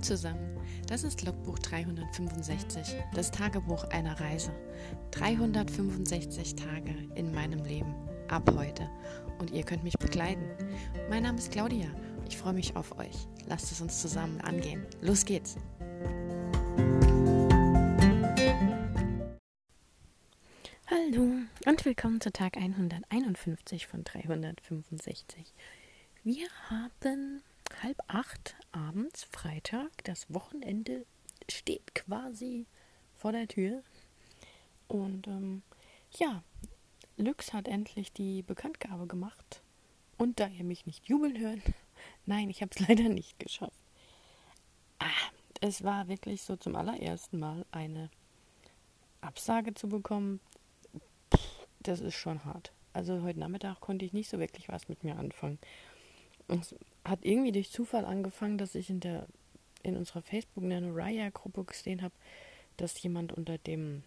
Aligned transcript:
Zusammen, 0.00 0.56
das 0.86 1.02
ist 1.02 1.24
Logbuch 1.24 1.58
365, 1.58 2.94
das 3.14 3.30
Tagebuch 3.32 3.84
einer 3.90 4.18
Reise. 4.20 4.52
365 5.10 6.54
Tage 6.54 6.94
in 7.16 7.32
meinem 7.34 7.64
Leben, 7.64 7.94
ab 8.28 8.48
heute. 8.56 8.88
Und 9.38 9.50
ihr 9.50 9.64
könnt 9.64 9.82
mich 9.82 9.98
begleiten. 9.98 10.48
Mein 11.10 11.24
Name 11.24 11.38
ist 11.38 11.50
Claudia, 11.50 11.88
ich 12.28 12.36
freue 12.36 12.52
mich 12.52 12.76
auf 12.76 12.96
euch. 12.98 13.26
Lasst 13.46 13.72
es 13.72 13.80
uns 13.80 14.00
zusammen 14.00 14.40
angehen. 14.40 14.86
Los 15.00 15.24
geht's! 15.24 15.56
Hallo 20.86 21.32
und 21.66 21.84
willkommen 21.84 22.20
zu 22.20 22.30
Tag 22.30 22.56
151 22.56 23.88
von 23.88 24.04
365. 24.04 25.52
Wir 26.22 26.46
haben 26.70 27.42
halb 27.82 27.98
acht 28.08 28.56
abends, 28.72 29.24
Freitag. 29.24 29.90
Das 30.04 30.32
Wochenende 30.32 31.06
steht 31.50 31.94
quasi 31.94 32.66
vor 33.16 33.32
der 33.32 33.48
Tür. 33.48 33.82
Und 34.86 35.26
ähm, 35.26 35.62
ja, 36.18 36.42
Lux 37.16 37.52
hat 37.52 37.68
endlich 37.68 38.12
die 38.12 38.42
Bekanntgabe 38.42 39.06
gemacht. 39.06 39.62
Und 40.16 40.40
da 40.40 40.48
ihr 40.48 40.64
mich 40.64 40.86
nicht 40.86 41.08
jubeln 41.08 41.38
hört, 41.38 41.60
nein, 42.26 42.50
ich 42.50 42.62
habe 42.62 42.70
es 42.74 42.80
leider 42.88 43.08
nicht 43.08 43.38
geschafft. 43.38 43.72
Ah, 44.98 45.30
es 45.60 45.84
war 45.84 46.08
wirklich 46.08 46.42
so 46.42 46.56
zum 46.56 46.76
allerersten 46.76 47.38
Mal 47.38 47.66
eine 47.70 48.10
Absage 49.20 49.74
zu 49.74 49.88
bekommen. 49.88 50.40
Das 51.80 52.00
ist 52.00 52.14
schon 52.14 52.44
hart. 52.44 52.72
Also 52.92 53.22
heute 53.22 53.38
Nachmittag 53.38 53.80
konnte 53.80 54.04
ich 54.04 54.12
nicht 54.12 54.28
so 54.28 54.38
wirklich 54.38 54.68
was 54.68 54.88
mit 54.88 55.04
mir 55.04 55.16
anfangen. 55.18 55.58
Es 56.48 56.74
hat 57.04 57.24
irgendwie 57.24 57.52
durch 57.52 57.70
Zufall 57.70 58.04
angefangen, 58.04 58.58
dass 58.58 58.74
ich 58.74 58.90
in 58.90 59.00
der 59.00 59.26
in 59.82 59.96
unserer 59.96 60.22
Facebook 60.22 60.64
Raya-Gruppe 60.64 61.64
gesehen 61.64 62.02
habe, 62.02 62.14
dass 62.76 63.00
jemand 63.02 63.32
unter 63.32 63.58
dem 63.58 64.02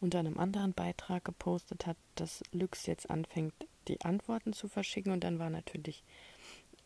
unter 0.00 0.18
einem 0.18 0.38
anderen 0.38 0.72
Beitrag 0.72 1.24
gepostet 1.24 1.86
hat, 1.86 1.96
dass 2.14 2.42
Lux 2.52 2.86
jetzt 2.86 3.10
anfängt, 3.10 3.54
die 3.88 4.00
Antworten 4.02 4.52
zu 4.52 4.68
verschicken 4.68 5.12
und 5.12 5.24
dann 5.24 5.38
war 5.38 5.50
natürlich 5.50 6.02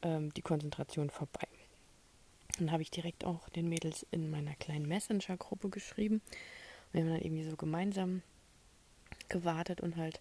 ähm, 0.03 0.33
die 0.35 0.43
Konzentration 0.43 1.11
vorbei. 1.11 1.47
Dann 2.59 2.71
habe 2.71 2.83
ich 2.83 2.91
direkt 2.91 3.25
auch 3.25 3.49
den 3.51 3.69
Mädels 3.69 4.07
in 4.11 4.31
meiner 4.31 4.55
kleinen 4.55 4.87
Messenger-Gruppe 4.87 5.71
geschrieben. 5.71 6.23
Wir 6.93 7.03
haben 7.03 7.11
dann 7.11 7.21
irgendwie 7.21 7.49
so 7.49 7.57
gemeinsam 7.57 8.23
gewartet 9.29 9.81
und 9.81 9.97
halt 9.97 10.21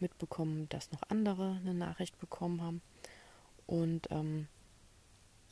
mitbekommen, 0.00 0.68
dass 0.70 0.92
noch 0.92 1.02
andere 1.08 1.60
eine 1.60 1.74
Nachricht 1.74 2.18
bekommen 2.18 2.62
haben. 2.62 2.82
Und 3.66 4.08
ähm, 4.10 4.48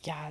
ja, 0.04 0.30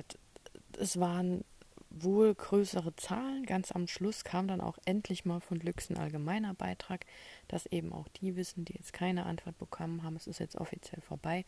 es 0.78 0.98
waren 0.98 1.44
wohl 1.90 2.34
größere 2.34 2.94
Zahlen. 2.96 3.44
Ganz 3.44 3.72
am 3.72 3.86
Schluss 3.86 4.24
kam 4.24 4.48
dann 4.48 4.60
auch 4.60 4.78
endlich 4.84 5.24
mal 5.24 5.40
von 5.40 5.60
Lüx 5.60 5.90
ein 5.90 5.98
allgemeiner 5.98 6.54
Beitrag, 6.54 7.06
dass 7.48 7.66
eben 7.66 7.92
auch 7.92 8.08
die 8.08 8.36
wissen, 8.36 8.64
die 8.64 8.74
jetzt 8.74 8.92
keine 8.92 9.26
Antwort 9.26 9.58
bekommen 9.58 10.02
haben, 10.02 10.16
es 10.16 10.26
ist 10.26 10.40
jetzt 10.40 10.56
offiziell 10.56 11.00
vorbei. 11.00 11.44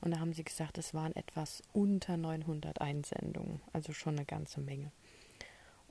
Und 0.00 0.12
da 0.12 0.20
haben 0.20 0.32
sie 0.32 0.44
gesagt, 0.44 0.78
es 0.78 0.94
waren 0.94 1.14
etwas 1.16 1.62
unter 1.72 2.16
900 2.16 2.80
Einsendungen, 2.80 3.60
also 3.72 3.92
schon 3.92 4.16
eine 4.16 4.26
ganze 4.26 4.60
Menge. 4.60 4.92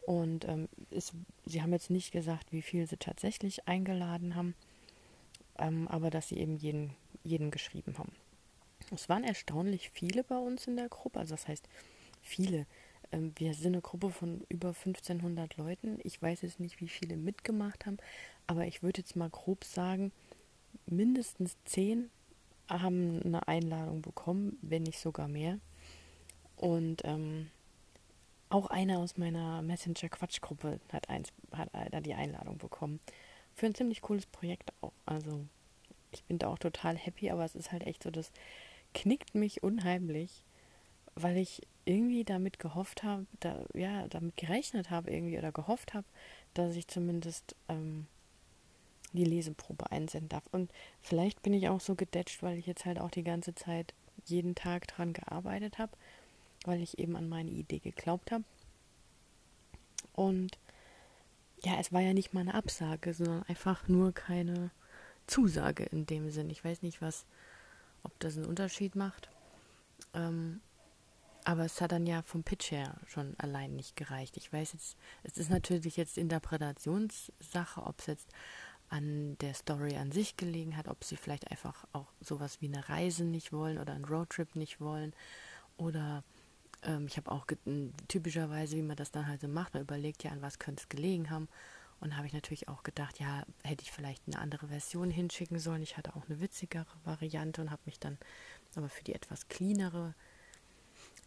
Und 0.06 0.48
ähm, 0.48 0.70
es, 0.92 1.12
sie 1.46 1.62
haben 1.62 1.74
jetzt 1.74 1.90
nicht 1.90 2.12
gesagt, 2.12 2.54
wie 2.54 2.62
viel 2.62 2.88
sie 2.88 2.96
tatsächlich 2.96 3.68
eingeladen 3.68 4.36
haben, 4.36 4.56
ähm, 5.60 5.90
aber 5.90 6.10
dass 6.10 6.30
sie 6.30 6.38
eben 6.38 6.56
jeden, 6.56 6.96
jeden 7.24 7.52
geschrieben 7.52 7.98
haben. 7.98 8.14
Es 8.94 9.10
waren 9.10 9.24
erstaunlich 9.24 9.90
viele 9.90 10.24
bei 10.24 10.38
uns 10.38 10.68
in 10.68 10.78
der 10.78 10.90
Gruppe, 10.90 11.20
also 11.20 11.36
das 11.36 11.48
heißt 11.48 11.68
viele. 12.22 12.66
Ähm, 13.12 13.34
wir 13.36 13.54
sind 13.54 13.74
eine 13.74 13.82
Gruppe 13.82 14.12
von 14.12 14.46
über 14.50 14.70
1500 14.70 15.58
Leuten. 15.58 16.00
Ich 16.04 16.22
weiß 16.22 16.42
jetzt 16.42 16.60
nicht, 16.60 16.80
wie 16.80 16.88
viele 16.88 17.18
mitgemacht 17.18 17.86
haben, 17.86 17.98
aber 18.48 18.66
ich 18.66 18.84
würde 18.84 19.02
jetzt 19.02 19.16
mal 19.16 19.30
grob 19.30 19.64
sagen, 19.64 20.12
mindestens 20.86 21.58
zehn 21.66 22.10
haben 22.70 23.22
eine 23.24 23.48
Einladung 23.48 24.02
bekommen, 24.02 24.58
wenn 24.62 24.84
nicht 24.84 25.00
sogar 25.00 25.28
mehr. 25.28 25.60
Und 26.56 27.04
ähm, 27.06 27.50
auch 28.50 28.68
einer 28.68 29.00
aus 29.00 29.18
meiner 29.18 29.62
Messenger-Quatschgruppe 29.62 30.80
hat, 30.92 31.08
hat 31.10 32.06
die 32.06 32.14
Einladung 32.14 32.58
bekommen. 32.58 33.00
Für 33.56 33.66
ein 33.68 33.76
ziemlich 33.76 34.02
cooles 34.02 34.26
Projekt 34.26 34.72
auch. 34.82 34.94
Also 35.06 35.46
ich 36.12 36.24
bin 36.24 36.40
da 36.40 36.48
auch 36.48 36.60
total 36.60 36.98
happy, 36.98 37.30
aber 37.30 37.46
es 37.46 37.56
ist 37.56 37.72
halt 37.72 37.86
echt 37.86 38.04
so, 38.04 38.12
dass 38.12 38.32
knickt 38.98 39.36
mich 39.36 39.62
unheimlich, 39.62 40.44
weil 41.14 41.38
ich 41.38 41.62
irgendwie 41.86 42.24
damit 42.24 42.58
gehofft 42.60 43.04
habe, 43.04 43.28
da, 43.40 43.64
ja, 43.74 44.08
damit 44.08 44.36
gerechnet 44.38 44.90
habe 44.90 45.12
irgendwie 45.12 45.38
oder 45.38 45.52
gehofft 45.52 45.94
habe, 45.94 46.06
dass 46.56 46.76
ich 46.76 46.88
zumindest 46.88 47.56
ähm, 47.70 48.08
die 49.14 49.24
Leseprobe 49.24 49.92
einsenden 49.92 50.30
darf. 50.30 50.44
Und 50.52 50.72
vielleicht 51.02 51.44
bin 51.44 51.54
ich 51.54 51.70
auch 51.70 51.80
so 51.80 51.96
gedetscht, 51.96 52.42
weil 52.42 52.58
ich 52.58 52.66
jetzt 52.66 52.86
halt 52.86 53.00
auch 53.00 53.12
die 53.12 53.24
ganze 53.24 53.54
Zeit 53.54 53.94
jeden 54.26 54.56
Tag 54.56 54.88
dran 54.88 55.14
gearbeitet 55.14 55.78
habe, 55.78 55.92
weil 56.66 56.82
ich 56.82 56.98
eben 56.98 57.16
an 57.16 57.30
meine 57.30 57.52
Idee 57.52 57.80
geglaubt 57.80 58.32
habe. 58.32 58.44
Und 60.14 60.58
ja, 61.64 61.80
es 61.80 61.94
war 61.94 62.02
ja 62.02 62.14
nicht 62.14 62.34
mal 62.34 62.42
eine 62.42 62.56
Absage, 62.56 63.14
sondern 63.14 63.44
einfach 63.44 63.88
nur 63.88 64.12
keine 64.12 64.72
Zusage 65.28 65.84
in 65.84 66.08
dem 66.08 66.32
Sinn. 66.32 66.50
Ich 66.50 66.66
weiß 66.66 66.82
nicht, 66.82 67.02
was 67.02 67.26
ob 68.04 68.20
das 68.20 68.38
einen 68.38 68.46
Unterschied 68.46 68.96
macht. 68.96 69.30
Ähm, 70.14 70.62
aber 71.44 71.64
es 71.64 71.80
hat 71.80 71.94
dann 71.94 72.06
ja 72.06 72.24
vom 72.24 72.44
Pitch 72.44 72.72
her 72.72 72.96
schon 73.08 73.36
allein 73.38 73.76
nicht 73.76 73.96
gereicht. 73.96 74.36
Ich 74.36 74.52
weiß 74.52 74.74
jetzt, 74.74 74.98
es 75.24 75.38
ist 75.38 75.50
natürlich 75.50 75.96
jetzt 75.96 76.18
Interpretationssache, 76.18 77.82
ob 77.82 78.00
es 78.00 78.08
jetzt 78.08 78.28
an 78.90 79.38
der 79.40 79.54
Story 79.54 79.96
an 79.96 80.12
sich 80.12 80.38
gelegen 80.38 80.76
hat, 80.76 80.88
ob 80.88 81.04
sie 81.04 81.18
vielleicht 81.18 81.50
einfach 81.52 81.86
auch 81.94 82.12
sowas 82.20 82.62
wie 82.62 82.68
eine 82.68 82.88
Reise 82.90 83.24
nicht 83.24 83.54
wollen 83.54 83.78
oder 83.78 83.94
einen 83.94 84.06
Roadtrip 84.06 84.56
nicht 84.56 84.80
wollen. 84.82 85.14
Oder 85.78 86.24
ähm, 86.84 87.08
ich 87.08 87.18
habe 87.18 87.32
auch 87.32 87.46
typischerweise, 88.08 88.76
wie 88.76 88.82
man 88.82 88.98
das 88.98 89.12
dann 89.12 89.28
halt 89.28 89.42
so 89.42 89.48
macht, 89.48 89.74
man 89.74 89.84
überlegt 89.84 90.24
ja, 90.24 90.32
an 90.32 90.42
was 90.42 90.60
könnte 90.60 90.84
es 90.84 90.90
gelegen 90.90 91.30
haben. 91.30 91.48
Und 92.00 92.16
habe 92.16 92.28
ich 92.28 92.34
natürlich 92.34 92.68
auch 92.68 92.84
gedacht, 92.84 93.20
ja, 93.20 93.44
hätte 93.64 93.84
ich 93.84 93.92
vielleicht 93.92 94.24
eine 94.28 94.40
andere 94.40 94.68
Version 94.68 95.10
hinschicken 95.10 95.58
sollen. 95.58 95.82
Ich 95.82 95.98
hatte 95.98 96.16
auch 96.16 96.30
eine 96.30 96.40
witzigere 96.40 96.86
Variante 97.04 97.62
und 97.62 97.72
habe 97.72 97.82
mich 97.86 98.00
dann 98.00 98.18
aber 98.76 98.90
für 98.90 99.04
die 99.04 99.16
etwas 99.16 99.48
cleanere 99.48 100.14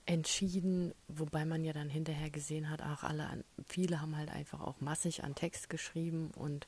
entschieden, 0.07 0.95
wobei 1.09 1.45
man 1.45 1.65
ja 1.65 1.73
dann 1.73 1.89
hinterher 1.89 2.31
gesehen 2.31 2.71
hat, 2.71 2.83
auch 2.83 3.05
alle, 3.05 3.45
viele 3.67 4.01
haben 4.01 4.17
halt 4.17 4.31
einfach 4.31 4.61
auch 4.61 4.81
massig 4.81 5.23
an 5.23 5.35
Text 5.35 5.71
geschrieben 5.71 6.31
und 6.35 6.67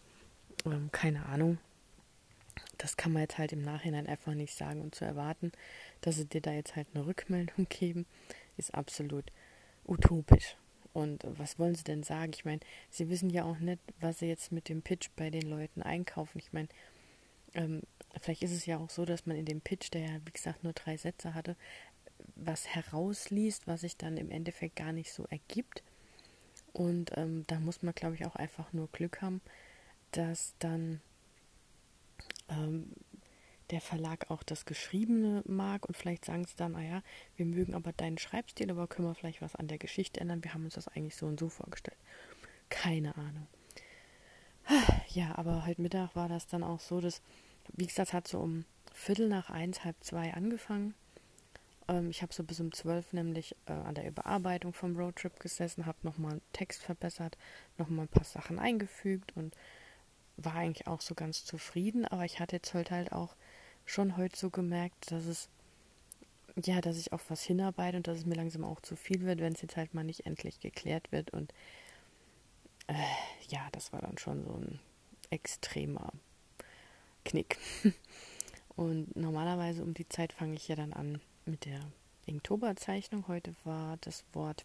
ähm, 0.64 0.90
keine 0.92 1.26
Ahnung. 1.26 1.58
Das 2.78 2.96
kann 2.96 3.12
man 3.12 3.22
jetzt 3.22 3.38
halt 3.38 3.52
im 3.52 3.62
Nachhinein 3.62 4.06
einfach 4.06 4.34
nicht 4.34 4.56
sagen 4.56 4.82
und 4.82 4.94
zu 4.94 5.04
erwarten, 5.04 5.52
dass 6.02 6.16
sie 6.16 6.26
dir 6.26 6.40
da 6.40 6.52
jetzt 6.52 6.76
halt 6.76 6.88
eine 6.94 7.06
Rückmeldung 7.06 7.66
geben, 7.68 8.06
ist 8.56 8.74
absolut 8.74 9.24
utopisch. 9.84 10.56
Und 10.92 11.24
was 11.24 11.58
wollen 11.58 11.74
sie 11.74 11.84
denn 11.84 12.02
sagen? 12.02 12.32
Ich 12.34 12.44
meine, 12.44 12.60
sie 12.90 13.08
wissen 13.08 13.30
ja 13.30 13.44
auch 13.44 13.58
nicht, 13.58 13.80
was 14.00 14.18
sie 14.18 14.26
jetzt 14.26 14.52
mit 14.52 14.68
dem 14.68 14.82
Pitch 14.82 15.08
bei 15.16 15.30
den 15.30 15.48
Leuten 15.48 15.82
einkaufen. 15.82 16.38
Ich 16.38 16.52
meine, 16.52 16.68
ähm, 17.54 17.82
vielleicht 18.20 18.42
ist 18.42 18.52
es 18.52 18.66
ja 18.66 18.78
auch 18.78 18.90
so, 18.90 19.04
dass 19.04 19.26
man 19.26 19.36
in 19.36 19.46
dem 19.46 19.60
Pitch, 19.60 19.90
der 19.92 20.02
ja, 20.02 20.20
wie 20.24 20.32
gesagt, 20.32 20.64
nur 20.64 20.74
drei 20.74 20.96
Sätze 20.96 21.34
hatte, 21.34 21.56
was 22.36 22.68
herausliest, 22.68 23.66
was 23.66 23.82
sich 23.82 23.96
dann 23.96 24.16
im 24.16 24.30
Endeffekt 24.30 24.76
gar 24.76 24.92
nicht 24.92 25.12
so 25.12 25.24
ergibt. 25.24 25.82
Und 26.72 27.10
ähm, 27.16 27.44
da 27.46 27.58
muss 27.58 27.82
man, 27.82 27.94
glaube 27.94 28.14
ich, 28.14 28.26
auch 28.26 28.36
einfach 28.36 28.72
nur 28.72 28.88
Glück 28.92 29.22
haben, 29.22 29.40
dass 30.12 30.54
dann 30.58 31.00
ähm, 32.48 32.92
der 33.72 33.80
Verlag 33.80 34.30
auch 34.30 34.42
das 34.42 34.66
Geschriebene 34.66 35.42
mag 35.46 35.86
und 35.86 35.96
vielleicht 35.96 36.26
sagen 36.26 36.44
sie 36.44 36.56
dann, 36.56 36.76
ah 36.76 36.82
ja, 36.82 37.02
wir 37.36 37.46
mögen 37.46 37.74
aber 37.74 37.92
deinen 37.92 38.18
Schreibstil, 38.18 38.70
aber 38.70 38.86
können 38.86 39.08
wir 39.08 39.14
vielleicht 39.14 39.40
was 39.40 39.56
an 39.56 39.66
der 39.66 39.78
Geschichte 39.78 40.20
ändern? 40.20 40.44
Wir 40.44 40.54
haben 40.54 40.64
uns 40.64 40.74
das 40.74 40.88
eigentlich 40.88 41.16
so 41.16 41.26
und 41.26 41.40
so 41.40 41.48
vorgestellt. 41.48 41.98
Keine 42.68 43.16
Ahnung. 43.16 43.46
Ja, 45.08 45.36
aber 45.36 45.66
halt 45.66 45.78
Mittag 45.78 46.14
war 46.14 46.28
das 46.28 46.46
dann 46.46 46.62
auch 46.62 46.80
so, 46.80 47.00
dass, 47.00 47.20
wie 47.74 47.86
gesagt, 47.86 48.12
hat 48.12 48.28
so 48.28 48.38
um 48.38 48.64
Viertel 48.94 49.28
nach 49.28 49.50
eins, 49.50 49.84
halb 49.84 49.96
zwei 50.02 50.32
angefangen. 50.32 50.94
Ähm, 51.88 52.10
ich 52.10 52.22
habe 52.22 52.32
so 52.32 52.44
bis 52.44 52.60
um 52.60 52.72
zwölf 52.72 53.12
nämlich 53.12 53.56
äh, 53.66 53.72
an 53.72 53.94
der 53.94 54.06
Überarbeitung 54.06 54.72
vom 54.72 54.96
Roadtrip 54.96 55.40
gesessen, 55.40 55.86
habe 55.86 55.98
nochmal 56.02 56.40
Text 56.52 56.82
verbessert, 56.82 57.36
nochmal 57.78 58.06
ein 58.06 58.08
paar 58.08 58.24
Sachen 58.24 58.58
eingefügt 58.58 59.36
und 59.36 59.54
war 60.36 60.54
eigentlich 60.54 60.86
auch 60.86 61.00
so 61.00 61.14
ganz 61.14 61.44
zufrieden, 61.44 62.06
aber 62.06 62.24
ich 62.24 62.40
hatte 62.40 62.56
jetzt 62.56 62.72
halt 62.74 62.90
halt 62.90 63.12
auch 63.12 63.36
schon 63.84 64.16
heute 64.16 64.36
so 64.36 64.50
gemerkt, 64.50 65.10
dass 65.10 65.26
es, 65.26 65.48
ja, 66.62 66.80
dass 66.80 66.98
ich 66.98 67.12
auf 67.12 67.30
was 67.30 67.42
hinarbeite 67.42 67.96
und 67.96 68.06
dass 68.06 68.18
es 68.18 68.26
mir 68.26 68.34
langsam 68.34 68.64
auch 68.64 68.80
zu 68.80 68.96
viel 68.96 69.22
wird, 69.22 69.40
wenn 69.40 69.52
es 69.52 69.62
jetzt 69.62 69.76
halt 69.76 69.94
mal 69.94 70.04
nicht 70.04 70.26
endlich 70.26 70.60
geklärt 70.60 71.12
wird. 71.12 71.30
Und 71.30 71.52
äh, 72.86 72.94
ja, 73.48 73.68
das 73.72 73.92
war 73.92 74.00
dann 74.00 74.18
schon 74.18 74.44
so 74.44 74.52
ein 74.52 74.80
extremer 75.30 76.12
Knick. 77.24 77.58
Und 78.74 79.14
normalerweise 79.16 79.82
um 79.82 79.94
die 79.94 80.08
Zeit 80.08 80.32
fange 80.32 80.54
ich 80.54 80.68
ja 80.68 80.76
dann 80.76 80.92
an 80.92 81.20
mit 81.44 81.66
der 81.66 81.80
Inktoberzeichnung. 82.26 83.28
Heute 83.28 83.54
war 83.64 83.98
das 84.00 84.24
Wort 84.32 84.64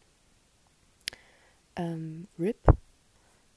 ähm, 1.75 2.27
RIP 2.39 2.57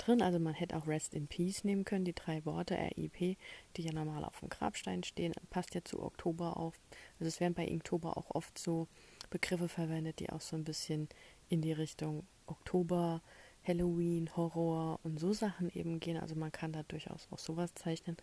drin. 0.06 0.22
Also 0.22 0.38
man 0.38 0.54
hätte 0.54 0.76
auch 0.76 0.86
Rest 0.86 1.14
in 1.14 1.26
Peace 1.26 1.64
nehmen 1.64 1.84
können. 1.84 2.04
Die 2.04 2.14
drei 2.14 2.44
Worte 2.44 2.76
RIP, 2.76 3.36
die 3.76 3.82
ja 3.82 3.92
normal 3.92 4.24
auf 4.24 4.40
dem 4.40 4.48
Grabstein 4.48 5.02
stehen, 5.02 5.32
passt 5.50 5.74
ja 5.74 5.84
zu 5.84 6.02
Oktober 6.02 6.56
auf. 6.56 6.74
Also 7.18 7.28
es 7.28 7.40
werden 7.40 7.54
bei 7.54 7.66
Inktober 7.66 8.16
auch 8.16 8.30
oft 8.30 8.58
so 8.58 8.88
Begriffe 9.30 9.68
verwendet, 9.68 10.20
die 10.20 10.30
auch 10.30 10.40
so 10.40 10.56
ein 10.56 10.64
bisschen 10.64 11.08
in 11.48 11.60
die 11.62 11.72
Richtung 11.72 12.26
Oktober, 12.46 13.22
Halloween, 13.66 14.34
Horror 14.36 14.98
und 15.02 15.20
so 15.20 15.32
Sachen 15.32 15.70
eben 15.70 16.00
gehen. 16.00 16.16
Also 16.16 16.34
man 16.34 16.52
kann 16.52 16.72
da 16.72 16.82
durchaus 16.84 17.28
auch 17.30 17.38
sowas 17.38 17.74
zeichnen. 17.74 18.16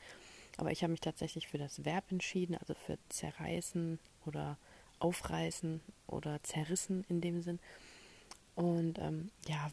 Aber 0.58 0.72
ich 0.72 0.84
habe 0.84 0.92
mich 0.92 1.02
tatsächlich 1.02 1.48
für 1.48 1.60
das 1.60 1.86
Verb 1.86 2.12
entschieden, 2.12 2.56
also 2.56 2.74
für 2.74 2.98
zerreißen 3.10 4.00
oder 4.26 4.58
aufreißen 5.00 5.82
oder 6.08 6.42
zerrissen 6.42 7.06
in 7.10 7.22
dem 7.22 7.42
Sinn. 7.42 7.60
Und 8.56 8.98
ähm, 8.98 9.30
ja, 9.48 9.72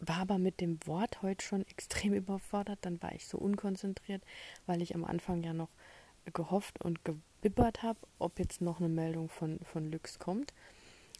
war 0.00 0.18
aber 0.18 0.38
mit 0.38 0.60
dem 0.60 0.78
Wort 0.86 1.22
heute 1.22 1.44
schon 1.44 1.66
extrem 1.66 2.12
überfordert. 2.14 2.78
Dann 2.82 3.00
war 3.02 3.12
ich 3.14 3.26
so 3.26 3.38
unkonzentriert, 3.38 4.22
weil 4.66 4.82
ich 4.82 4.94
am 4.94 5.04
Anfang 5.04 5.42
ja 5.42 5.52
noch 5.52 5.70
gehofft 6.32 6.82
und 6.84 7.04
gebibbert 7.04 7.82
habe, 7.82 7.98
ob 8.18 8.38
jetzt 8.38 8.60
noch 8.60 8.78
eine 8.78 8.88
Meldung 8.88 9.28
von, 9.28 9.58
von 9.64 9.90
Lux 9.90 10.18
kommt. 10.18 10.52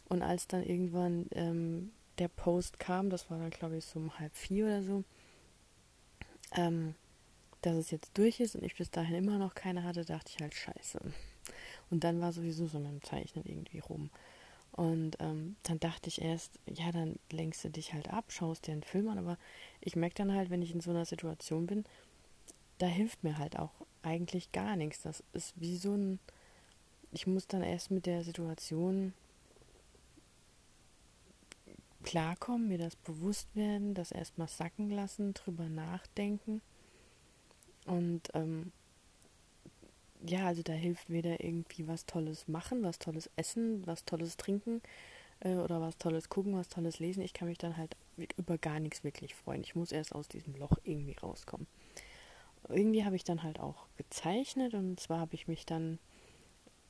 Und 0.09 0.21
als 0.21 0.47
dann 0.47 0.63
irgendwann 0.63 1.27
ähm, 1.31 1.91
der 2.17 2.27
Post 2.27 2.79
kam, 2.79 3.09
das 3.09 3.29
war 3.29 3.39
dann 3.39 3.49
glaube 3.49 3.77
ich 3.77 3.85
so 3.85 3.99
um 3.99 4.19
halb 4.19 4.35
vier 4.35 4.65
oder 4.65 4.83
so, 4.83 5.03
ähm, 6.55 6.95
dass 7.61 7.75
es 7.75 7.91
jetzt 7.91 8.17
durch 8.17 8.39
ist 8.39 8.55
und 8.55 8.63
ich 8.63 8.75
bis 8.75 8.91
dahin 8.91 9.15
immer 9.15 9.37
noch 9.37 9.53
keine 9.53 9.83
hatte, 9.83 10.03
dachte 10.03 10.31
ich 10.33 10.41
halt 10.41 10.53
scheiße. 10.53 10.99
Und 11.89 12.03
dann 12.03 12.21
war 12.21 12.31
sowieso 12.31 12.67
so 12.67 12.79
mit 12.79 12.89
dem 12.91 13.03
Zeichnen 13.03 13.45
irgendwie 13.45 13.79
rum. 13.79 14.09
Und 14.71 15.17
ähm, 15.19 15.57
dann 15.63 15.79
dachte 15.79 16.07
ich 16.07 16.21
erst, 16.21 16.59
ja, 16.65 16.91
dann 16.91 17.19
lenkst 17.31 17.63
du 17.63 17.69
dich 17.69 17.93
halt 17.93 18.09
ab, 18.09 18.25
schaust 18.29 18.67
dir 18.67 18.71
einen 18.71 18.83
Film 18.83 19.09
an, 19.09 19.17
aber 19.17 19.37
ich 19.81 19.95
merke 19.95 20.15
dann 20.15 20.33
halt, 20.33 20.49
wenn 20.49 20.61
ich 20.61 20.73
in 20.73 20.79
so 20.79 20.91
einer 20.91 21.05
Situation 21.05 21.67
bin, 21.67 21.83
da 22.77 22.87
hilft 22.87 23.23
mir 23.23 23.37
halt 23.37 23.59
auch 23.59 23.73
eigentlich 24.01 24.51
gar 24.51 24.75
nichts. 24.75 25.01
Das 25.01 25.23
ist 25.33 25.59
wie 25.59 25.77
so 25.77 25.93
ein, 25.95 26.19
ich 27.11 27.27
muss 27.27 27.47
dann 27.47 27.63
erst 27.63 27.91
mit 27.91 28.05
der 28.05 28.23
Situation 28.23 29.13
klarkommen, 32.03 32.69
mir 32.69 32.77
das 32.77 32.95
bewusst 32.95 33.55
werden, 33.55 33.93
das 33.93 34.11
erstmal 34.11 34.47
sacken 34.47 34.89
lassen, 34.89 35.33
drüber 35.33 35.69
nachdenken. 35.69 36.61
Und 37.85 38.29
ähm, 38.33 38.71
ja, 40.25 40.47
also 40.47 40.61
da 40.61 40.73
hilft 40.73 41.09
weder 41.09 41.43
irgendwie 41.43 41.87
was 41.87 42.05
Tolles 42.05 42.47
machen, 42.47 42.83
was 42.83 42.99
Tolles 42.99 43.29
essen, 43.35 43.85
was 43.85 44.05
Tolles 44.05 44.37
trinken 44.37 44.81
äh, 45.39 45.55
oder 45.55 45.81
was 45.81 45.97
Tolles 45.97 46.29
gucken, 46.29 46.55
was 46.55 46.69
Tolles 46.69 46.99
lesen. 46.99 47.21
Ich 47.21 47.33
kann 47.33 47.47
mich 47.47 47.57
dann 47.57 47.77
halt 47.77 47.95
über 48.37 48.57
gar 48.57 48.79
nichts 48.79 49.03
wirklich 49.03 49.35
freuen. 49.35 49.63
Ich 49.63 49.75
muss 49.75 49.91
erst 49.91 50.13
aus 50.13 50.27
diesem 50.27 50.55
Loch 50.55 50.77
irgendwie 50.83 51.17
rauskommen. 51.17 51.67
Irgendwie 52.69 53.03
habe 53.03 53.15
ich 53.15 53.23
dann 53.23 53.43
halt 53.43 53.59
auch 53.59 53.87
gezeichnet 53.97 54.73
und 54.73 54.99
zwar 54.99 55.19
habe 55.19 55.33
ich 55.33 55.47
mich 55.47 55.65
dann 55.65 55.97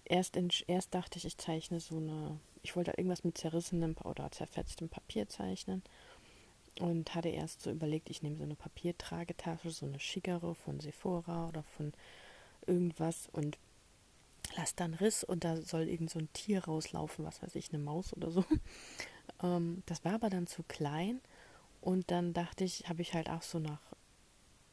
erst, 0.04 0.36
in, 0.36 0.50
erst 0.68 0.94
dachte 0.94 1.18
ich, 1.18 1.26
ich 1.26 1.38
zeichne 1.38 1.80
so 1.80 1.98
eine, 1.98 2.38
ich 2.62 2.76
wollte 2.76 2.92
irgendwas 2.92 3.24
mit 3.24 3.38
zerrissenem 3.38 3.96
oder 4.04 4.30
zerfetztem 4.32 4.90
Papier 4.90 5.30
zeichnen 5.30 5.82
und 6.80 7.16
hatte 7.16 7.30
erst 7.30 7.62
so 7.62 7.72
überlegt, 7.72 8.10
ich 8.10 8.22
nehme 8.22 8.36
so 8.36 8.44
eine 8.44 8.56
Papiertragetasche, 8.56 9.72
so 9.72 9.86
eine 9.86 10.00
schickere 10.00 10.54
von 10.56 10.80
Sephora 10.82 11.48
oder 11.48 11.64
von 11.64 11.94
irgendwas 12.68 13.28
und 13.32 13.58
lass 14.56 14.76
dann 14.76 14.94
Riss 14.94 15.24
und 15.24 15.44
da 15.44 15.62
soll 15.62 15.88
irgend 15.88 16.10
so 16.10 16.20
ein 16.20 16.32
Tier 16.34 16.66
rauslaufen, 16.66 17.26
was 17.26 17.42
weiß 17.42 17.56
ich, 17.56 17.74
eine 17.74 17.82
Maus 17.82 18.14
oder 18.14 18.32
so. 18.32 18.44
ähm, 19.44 19.84
das 19.86 20.04
war 20.04 20.14
aber 20.14 20.30
dann 20.30 20.48
zu 20.48 20.64
klein 20.64 21.22
und 21.80 22.12
dann 22.12 22.34
dachte 22.34 22.64
ich, 22.64 22.88
habe 22.90 23.02
ich 23.02 23.14
halt 23.14 23.30
auch 23.30 23.42
so 23.42 23.60
nach, 23.60 23.82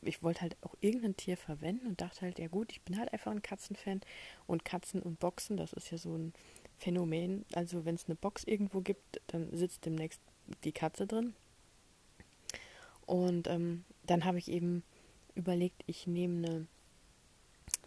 ich 0.03 0.23
wollte 0.23 0.43
halt 0.43 0.57
auch 0.63 0.75
irgendein 0.81 1.17
Tier 1.17 1.37
verwenden 1.37 1.87
und 1.87 2.01
dachte 2.01 2.23
halt, 2.23 2.39
ja 2.39 2.49
gut, 2.49 2.73
ich 2.73 2.83
bin 2.83 2.99
halt 2.99 3.13
einfach 3.13 3.33
ein 3.33 3.43
Katzenfan 3.43 4.01
und 4.47 4.65
Katzen 4.65 5.03
und 5.03 5.19
Boxen, 5.19 5.57
das 5.57 5.73
ist 5.73 5.91
ja 5.91 5.99
so 5.99 6.17
ein 6.17 6.33
Phänomen. 6.77 7.45
Also 7.53 7.85
wenn 7.85 7.97
es 7.97 8.07
eine 8.07 8.15
Box 8.15 8.45
irgendwo 8.45 8.81
gibt, 8.81 9.21
dann 9.29 9.55
sitzt 9.57 9.85
demnächst 9.85 10.21
die 10.65 10.73
Katze 10.73 11.07
drin. 11.07 11.35
Und 13.07 13.49
ähm, 13.49 13.85
dann 14.05 14.25
habe 14.25 14.39
ich 14.39 14.49
eben 14.49 14.83
überlegt, 15.35 15.83
ich 15.87 16.07
nehme 16.07 16.47
eine 16.47 16.67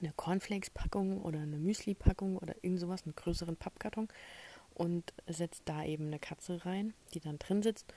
eine 0.02 0.14
Cornflakes-Packung 0.16 1.22
oder 1.22 1.40
eine 1.40 1.58
Müsli-Packung 1.58 2.38
oder 2.38 2.56
irgend 2.62 2.80
sowas, 2.80 3.04
einen 3.04 3.16
größeren 3.16 3.56
Pappkarton 3.56 4.08
und 4.74 5.14
setzt 5.28 5.64
da 5.66 5.84
eben 5.84 6.08
eine 6.08 6.20
Katze 6.20 6.66
rein, 6.66 6.94
die 7.14 7.20
dann 7.20 7.40
drin 7.40 7.62
sitzt 7.62 7.94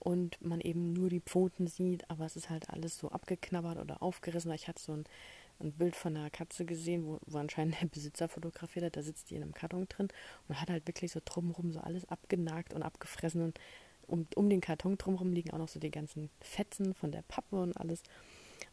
und 0.00 0.40
man 0.44 0.60
eben 0.60 0.92
nur 0.92 1.08
die 1.08 1.20
Pfoten 1.20 1.66
sieht, 1.66 2.08
aber 2.10 2.26
es 2.26 2.36
ist 2.36 2.50
halt 2.50 2.70
alles 2.70 2.98
so 2.98 3.10
abgeknabbert 3.10 3.78
oder 3.78 4.02
aufgerissen. 4.02 4.52
Ich 4.52 4.68
hatte 4.68 4.82
so 4.82 4.92
ein, 4.92 5.04
ein 5.60 5.72
Bild 5.72 5.96
von 5.96 6.16
einer 6.16 6.30
Katze 6.30 6.64
gesehen, 6.64 7.04
wo, 7.06 7.18
wo 7.26 7.38
anscheinend 7.38 7.80
der 7.80 7.86
Besitzer 7.86 8.28
fotografiert 8.28 8.84
hat, 8.84 8.96
da 8.96 9.02
sitzt 9.02 9.30
die 9.30 9.36
in 9.36 9.42
einem 9.42 9.54
Karton 9.54 9.88
drin 9.88 10.08
und 10.48 10.60
hat 10.60 10.70
halt 10.70 10.86
wirklich 10.86 11.12
so 11.12 11.20
drumherum 11.24 11.72
so 11.72 11.80
alles 11.80 12.08
abgenagt 12.08 12.74
und 12.74 12.82
abgefressen 12.82 13.42
und 13.42 13.58
um, 14.06 14.26
um 14.36 14.48
den 14.48 14.60
Karton 14.60 14.96
drumherum 14.96 15.32
liegen 15.32 15.50
auch 15.50 15.58
noch 15.58 15.68
so 15.68 15.78
die 15.78 15.90
ganzen 15.90 16.30
Fetzen 16.40 16.94
von 16.94 17.12
der 17.12 17.22
Pappe 17.22 17.56
und 17.56 17.76
alles. 17.76 18.02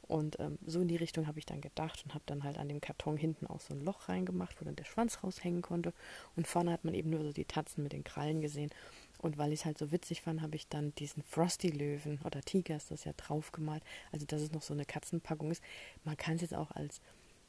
Und 0.07 0.39
ähm, 0.39 0.59
so 0.65 0.81
in 0.81 0.87
die 0.87 0.95
Richtung 0.95 1.27
habe 1.27 1.39
ich 1.39 1.45
dann 1.45 1.61
gedacht 1.61 2.03
und 2.05 2.13
habe 2.13 2.23
dann 2.27 2.43
halt 2.43 2.57
an 2.57 2.69
dem 2.69 2.81
Karton 2.81 3.17
hinten 3.17 3.47
auch 3.47 3.59
so 3.59 3.73
ein 3.73 3.83
Loch 3.83 4.07
reingemacht, 4.07 4.59
wo 4.59 4.65
dann 4.65 4.75
der 4.75 4.83
Schwanz 4.83 5.23
raushängen 5.23 5.61
konnte. 5.61 5.93
Und 6.35 6.47
vorne 6.47 6.71
hat 6.71 6.83
man 6.85 6.93
eben 6.93 7.09
nur 7.09 7.23
so 7.23 7.31
die 7.31 7.45
Tatzen 7.45 7.83
mit 7.83 7.93
den 7.93 8.03
Krallen 8.03 8.41
gesehen. 8.41 8.69
Und 9.19 9.37
weil 9.37 9.51
ich 9.51 9.61
es 9.61 9.65
halt 9.65 9.77
so 9.77 9.91
witzig 9.91 10.21
fand, 10.21 10.41
habe 10.41 10.55
ich 10.55 10.67
dann 10.67 10.93
diesen 10.95 11.23
Frosty-Löwen 11.23 12.19
oder 12.23 12.41
Tiger 12.41 12.75
ist 12.75 12.91
das 12.91 13.05
ja 13.05 13.13
drauf 13.17 13.51
gemalt. 13.51 13.83
Also, 14.11 14.25
dass 14.25 14.41
es 14.41 14.51
noch 14.51 14.61
so 14.61 14.73
eine 14.73 14.85
Katzenpackung 14.85 15.51
ist. 15.51 15.63
Man 16.03 16.17
kann 16.17 16.35
es 16.35 16.41
jetzt 16.41 16.53
auch 16.53 16.71
als 16.71 17.01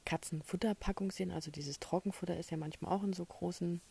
Katzenfutterpackung 0.06 1.10
sehen. 1.10 1.32
Also, 1.32 1.50
dieses 1.50 1.78
Trockenfutter 1.78 2.36
ist 2.38 2.50
ja 2.50 2.56
manchmal 2.56 2.92
auch 2.92 3.02
in 3.02 3.12
so 3.12 3.26
großen 3.26 3.82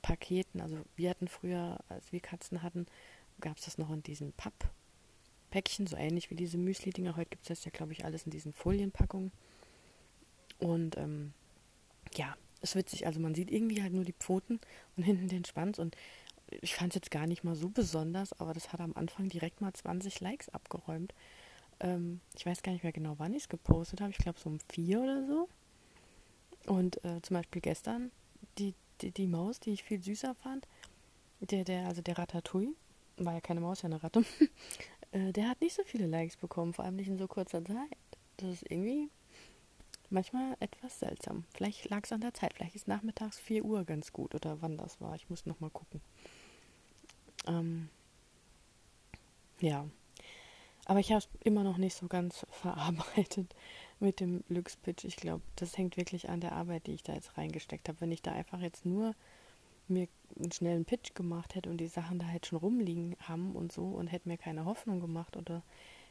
Paketen. 0.00 0.60
Also, 0.60 0.78
wir 0.96 1.10
hatten 1.10 1.28
früher, 1.28 1.78
als 1.88 2.10
wir 2.10 2.20
Katzen 2.20 2.62
hatten, 2.62 2.86
gab 3.40 3.58
es 3.58 3.66
das 3.66 3.78
noch 3.78 3.90
in 3.90 4.02
diesen 4.02 4.32
Papp. 4.32 4.72
Päckchen, 5.52 5.86
so 5.86 5.96
ähnlich 5.96 6.30
wie 6.30 6.34
diese 6.34 6.56
Müsli-Dinger. 6.56 7.14
Heute 7.16 7.30
gibt 7.30 7.42
es 7.42 7.48
das 7.48 7.64
ja, 7.64 7.70
glaube 7.70 7.92
ich, 7.92 8.04
alles 8.04 8.24
in 8.24 8.30
diesen 8.30 8.54
Folienpackungen. 8.54 9.30
Und 10.58 10.96
ähm, 10.96 11.34
ja, 12.16 12.34
ist 12.62 12.74
witzig. 12.74 13.06
Also 13.06 13.20
man 13.20 13.34
sieht 13.34 13.50
irgendwie 13.50 13.82
halt 13.82 13.92
nur 13.92 14.04
die 14.04 14.14
Pfoten 14.14 14.60
und 14.96 15.02
hinten 15.04 15.28
den 15.28 15.44
Schwanz. 15.44 15.78
Und 15.78 15.94
ich 16.62 16.74
fand 16.74 16.92
es 16.92 16.94
jetzt 16.96 17.10
gar 17.10 17.26
nicht 17.26 17.44
mal 17.44 17.54
so 17.54 17.68
besonders, 17.68 18.32
aber 18.40 18.54
das 18.54 18.72
hat 18.72 18.80
am 18.80 18.94
Anfang 18.94 19.28
direkt 19.28 19.60
mal 19.60 19.72
20 19.72 20.20
Likes 20.20 20.48
abgeräumt. 20.48 21.14
Ähm, 21.80 22.20
ich 22.34 22.46
weiß 22.46 22.62
gar 22.62 22.72
nicht 22.72 22.82
mehr 22.82 22.92
genau, 22.92 23.14
wann 23.18 23.34
ich 23.34 23.42
es 23.42 23.48
gepostet 23.48 24.00
habe. 24.00 24.10
Ich 24.10 24.18
glaube 24.18 24.40
so 24.40 24.48
um 24.48 24.58
vier 24.70 25.00
oder 25.02 25.26
so. 25.26 25.48
Und 26.66 27.04
äh, 27.04 27.20
zum 27.20 27.34
Beispiel 27.34 27.60
gestern 27.60 28.10
die, 28.58 28.74
die, 29.02 29.10
die 29.10 29.26
Maus, 29.26 29.60
die 29.60 29.72
ich 29.72 29.82
viel 29.82 30.02
süßer 30.02 30.34
fand, 30.34 30.66
der, 31.40 31.64
der, 31.64 31.88
also 31.88 32.00
der 32.00 32.16
Ratatouille, 32.16 32.74
war 33.16 33.34
ja 33.34 33.40
keine 33.40 33.60
Maus, 33.60 33.82
ja 33.82 33.86
eine 33.86 34.02
Ratte, 34.02 34.24
äh, 35.12 35.32
der 35.32 35.48
hat 35.48 35.60
nicht 35.60 35.74
so 35.74 35.82
viele 35.84 36.06
Likes 36.06 36.36
bekommen, 36.36 36.72
vor 36.72 36.84
allem 36.84 36.96
nicht 36.96 37.08
in 37.08 37.18
so 37.18 37.28
kurzer 37.28 37.64
Zeit. 37.64 37.96
Das 38.38 38.50
ist 38.50 38.70
irgendwie 38.70 39.08
manchmal 40.10 40.56
etwas 40.60 40.98
seltsam. 40.98 41.44
Vielleicht 41.54 41.88
lag 41.88 42.02
es 42.04 42.12
an 42.12 42.20
der 42.20 42.34
Zeit, 42.34 42.54
vielleicht 42.54 42.74
ist 42.74 42.88
nachmittags 42.88 43.38
4 43.38 43.64
Uhr 43.64 43.84
ganz 43.84 44.12
gut 44.12 44.34
oder 44.34 44.60
wann 44.60 44.76
das 44.76 45.00
war. 45.00 45.14
Ich 45.14 45.28
muss 45.30 45.46
nochmal 45.46 45.70
gucken. 45.70 46.00
Ähm, 47.46 47.88
ja. 49.60 49.86
Aber 50.84 50.98
ich 50.98 51.10
habe 51.10 51.20
es 51.20 51.28
immer 51.44 51.62
noch 51.62 51.76
nicht 51.78 51.94
so 51.94 52.08
ganz 52.08 52.46
verarbeitet 52.50 53.54
mit 54.00 54.20
dem 54.20 54.42
Glückspitch. 54.48 55.04
Ich 55.04 55.16
glaube, 55.16 55.42
das 55.56 55.78
hängt 55.78 55.96
wirklich 55.96 56.28
an 56.28 56.40
der 56.40 56.52
Arbeit, 56.52 56.86
die 56.86 56.94
ich 56.94 57.02
da 57.02 57.14
jetzt 57.14 57.36
reingesteckt 57.38 57.88
habe. 57.88 58.00
Wenn 58.00 58.12
ich 58.12 58.22
da 58.22 58.32
einfach 58.32 58.60
jetzt 58.60 58.84
nur 58.84 59.14
mir 59.92 60.08
einen 60.36 60.52
schnellen 60.52 60.84
Pitch 60.84 61.14
gemacht 61.14 61.54
hätte 61.54 61.70
und 61.70 61.78
die 61.78 61.88
Sachen 61.88 62.18
da 62.18 62.26
halt 62.26 62.46
schon 62.46 62.58
rumliegen 62.58 63.16
haben 63.20 63.54
und 63.54 63.72
so 63.72 63.84
und 63.84 64.06
hätte 64.06 64.28
mir 64.28 64.38
keine 64.38 64.64
Hoffnung 64.64 65.00
gemacht 65.00 65.36
oder 65.36 65.62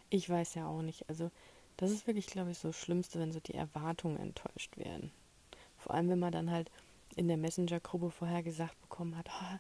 ich 0.10 0.30
weiß 0.30 0.56
ja 0.56 0.68
auch 0.68 0.82
nicht. 0.82 1.08
Also 1.10 1.32
das 1.78 1.92
ist 1.92 2.06
wirklich, 2.08 2.28
glaube 2.28 2.52
ich, 2.52 2.60
so 2.60 2.70
das 2.70 2.78
Schlimmste, 2.78 3.20
wenn 3.20 3.32
so 3.32 3.40
die 3.40 3.56
Erwartungen 3.56 4.18
enttäuscht 4.18 4.78
werden. 4.78 5.12
Vor 5.78 5.96
allem, 5.96 6.10
wenn 6.10 6.20
man 6.20 6.32
dann 6.32 6.52
halt 6.52 6.70
in 7.16 7.28
der 7.28 7.38
Messenger-Gruppe 7.38 8.12
vorher 8.12 8.44
gesagt 8.44 8.80
bekommen 8.82 9.18
hat, 9.18 9.30
oh, 9.30 9.58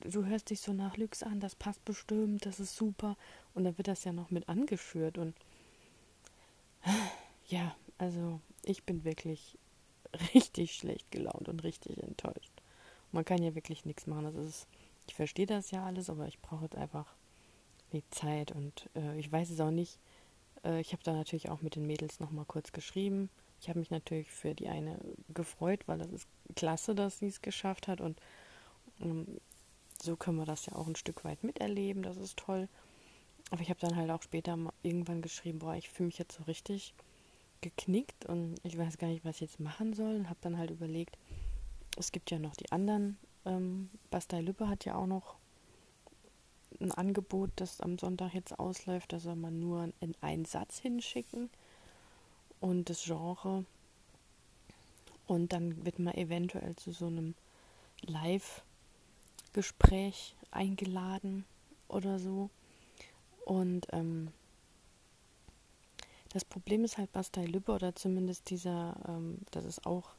du 0.00 0.26
hörst 0.26 0.50
dich 0.50 0.60
so 0.60 0.72
nach 0.72 0.96
Lux 0.96 1.22
an, 1.22 1.40
das 1.40 1.54
passt 1.54 1.84
bestimmt, 1.84 2.46
das 2.46 2.60
ist 2.60 2.76
super. 2.76 3.16
Und 3.54 3.64
dann 3.64 3.78
wird 3.78 3.88
das 3.88 4.04
ja 4.04 4.12
noch 4.12 4.30
mit 4.30 4.48
angeschürt 4.48 5.18
und 5.18 5.34
ja, 7.48 7.74
also 7.96 8.40
ich 8.62 8.84
bin 8.84 9.04
wirklich 9.04 9.58
richtig 10.34 10.74
schlecht 10.74 11.10
gelaunt 11.10 11.48
und 11.48 11.64
richtig 11.64 12.02
enttäuscht. 12.02 12.57
Man 13.12 13.24
kann 13.24 13.42
ja 13.42 13.54
wirklich 13.54 13.84
nichts 13.84 14.06
machen. 14.06 14.24
Das 14.24 14.34
ist, 14.34 14.66
ich 15.06 15.14
verstehe 15.14 15.46
das 15.46 15.70
ja 15.70 15.84
alles, 15.84 16.10
aber 16.10 16.26
ich 16.26 16.40
brauche 16.40 16.64
jetzt 16.64 16.76
einfach 16.76 17.06
die 17.92 18.02
Zeit 18.10 18.52
und 18.52 18.88
äh, 18.94 19.18
ich 19.18 19.30
weiß 19.30 19.50
es 19.50 19.60
auch 19.60 19.70
nicht. 19.70 19.98
Äh, 20.64 20.80
ich 20.80 20.92
habe 20.92 21.02
da 21.02 21.12
natürlich 21.12 21.50
auch 21.50 21.62
mit 21.62 21.76
den 21.76 21.86
Mädels 21.86 22.20
nochmal 22.20 22.44
kurz 22.44 22.72
geschrieben. 22.72 23.30
Ich 23.60 23.68
habe 23.68 23.78
mich 23.78 23.90
natürlich 23.90 24.30
für 24.30 24.54
die 24.54 24.68
eine 24.68 24.98
gefreut, 25.34 25.80
weil 25.86 25.98
das 25.98 26.12
ist 26.12 26.28
klasse, 26.54 26.94
dass 26.94 27.18
sie 27.18 27.26
es 27.26 27.42
geschafft 27.42 27.88
hat 27.88 28.00
und 28.00 28.20
ähm, 29.00 29.26
so 30.00 30.16
können 30.16 30.36
wir 30.36 30.44
das 30.44 30.66
ja 30.66 30.74
auch 30.74 30.86
ein 30.86 30.96
Stück 30.96 31.24
weit 31.24 31.42
miterleben, 31.42 32.02
das 32.02 32.16
ist 32.16 32.36
toll. 32.36 32.68
Aber 33.50 33.62
ich 33.62 33.70
habe 33.70 33.80
dann 33.80 33.96
halt 33.96 34.10
auch 34.10 34.22
später 34.22 34.56
mal 34.56 34.72
irgendwann 34.82 35.22
geschrieben, 35.22 35.58
boah, 35.58 35.74
ich 35.74 35.88
fühle 35.88 36.08
mich 36.08 36.18
jetzt 36.18 36.36
so 36.36 36.44
richtig 36.44 36.94
geknickt 37.60 38.26
und 38.26 38.56
ich 38.62 38.78
weiß 38.78 38.98
gar 38.98 39.08
nicht, 39.08 39.24
was 39.24 39.36
ich 39.36 39.40
jetzt 39.42 39.60
machen 39.60 39.94
soll 39.94 40.14
und 40.14 40.28
habe 40.28 40.38
dann 40.42 40.58
halt 40.58 40.70
überlegt, 40.70 41.16
es 41.98 42.12
gibt 42.12 42.30
ja 42.30 42.38
noch 42.38 42.54
die 42.56 42.70
anderen. 42.72 43.18
Ähm, 43.44 43.90
Bastei 44.10 44.40
Lübbe 44.40 44.68
hat 44.68 44.84
ja 44.84 44.94
auch 44.94 45.06
noch 45.06 45.36
ein 46.80 46.92
Angebot, 46.92 47.50
das 47.56 47.80
am 47.80 47.98
Sonntag 47.98 48.34
jetzt 48.34 48.56
ausläuft. 48.58 49.12
Da 49.12 49.18
soll 49.18 49.34
man 49.36 49.58
nur 49.58 49.92
in 50.00 50.14
einen 50.20 50.44
Satz 50.44 50.78
hinschicken 50.78 51.50
und 52.60 52.88
das 52.88 53.04
Genre. 53.04 53.64
Und 55.26 55.52
dann 55.52 55.84
wird 55.84 55.98
man 55.98 56.14
eventuell 56.14 56.76
zu 56.76 56.92
so 56.92 57.06
einem 57.06 57.34
Live-Gespräch 58.02 60.36
eingeladen 60.50 61.44
oder 61.88 62.18
so. 62.18 62.48
Und 63.44 63.86
ähm, 63.92 64.32
das 66.32 66.44
Problem 66.44 66.84
ist 66.84 66.98
halt 66.98 67.12
Bastei 67.12 67.46
Lübbe 67.46 67.72
oder 67.72 67.94
zumindest 67.94 68.50
dieser, 68.50 68.96
ähm, 69.08 69.38
das 69.50 69.64
ist 69.64 69.86
auch 69.86 70.10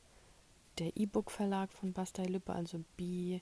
der 0.80 0.96
E-Book-Verlag 0.96 1.72
von 1.74 1.94
Bastei 1.94 2.24
Lübbe, 2.24 2.54
also 2.54 2.84
B, 2.98 3.40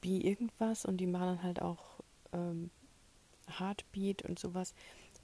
B 0.00 0.18
irgendwas. 0.18 0.84
Und 0.84 0.98
die 0.98 1.06
machen 1.06 1.26
dann 1.26 1.42
halt 1.42 1.62
auch 1.62 2.00
ähm, 2.32 2.70
Heartbeat 3.58 4.22
und 4.22 4.38
sowas. 4.38 4.74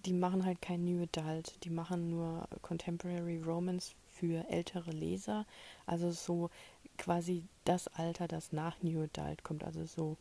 Die 0.04 0.12
machen 0.12 0.44
halt 0.44 0.62
kein 0.62 0.84
New 0.84 1.02
Adult, 1.02 1.64
die 1.64 1.70
machen 1.70 2.10
nur 2.10 2.48
Contemporary 2.62 3.38
Romance 3.38 3.94
für 4.08 4.48
ältere 4.48 4.90
Leser, 4.90 5.46
also 5.84 6.10
so 6.10 6.50
quasi 6.96 7.44
das 7.64 7.88
Alter, 7.88 8.28
das 8.28 8.52
nach 8.52 8.82
New 8.82 9.02
Adult 9.02 9.42
kommt, 9.42 9.64
also 9.64 9.84
so 9.84 10.16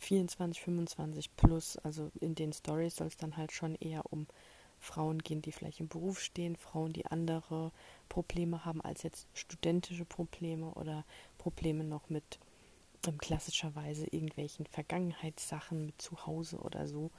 24, 0.00 0.60
25 0.60 1.36
plus, 1.36 1.76
also 1.78 2.10
in 2.20 2.34
den 2.34 2.52
Stories 2.52 2.96
soll 2.96 3.06
es 3.06 3.16
dann 3.16 3.36
halt 3.36 3.52
schon 3.52 3.74
eher 3.76 4.02
um 4.12 4.26
Frauen 4.80 5.18
gehen, 5.20 5.42
die 5.42 5.52
vielleicht 5.52 5.80
im 5.80 5.88
Beruf 5.88 6.20
stehen, 6.20 6.56
Frauen, 6.56 6.92
die 6.92 7.06
andere 7.06 7.72
Probleme 8.08 8.64
haben 8.64 8.80
als 8.80 9.02
jetzt 9.02 9.26
studentische 9.34 10.04
Probleme 10.04 10.72
oder 10.74 11.04
Probleme 11.36 11.84
noch 11.84 12.08
mit 12.08 12.38
ähm, 13.06 13.18
klassischerweise 13.18 14.06
irgendwelchen 14.06 14.66
Vergangenheitssachen 14.66 15.86
mit 15.86 16.00
zu 16.00 16.26
Hause 16.26 16.58
oder 16.58 16.86
so. 16.86 17.10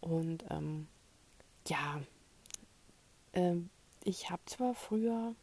Und 0.00 0.44
ähm, 0.50 0.88
ja, 1.66 2.00
ähm, 3.32 3.70
ich 4.04 4.30
habe 4.30 4.42
zwar 4.46 4.74
früher 4.74 5.34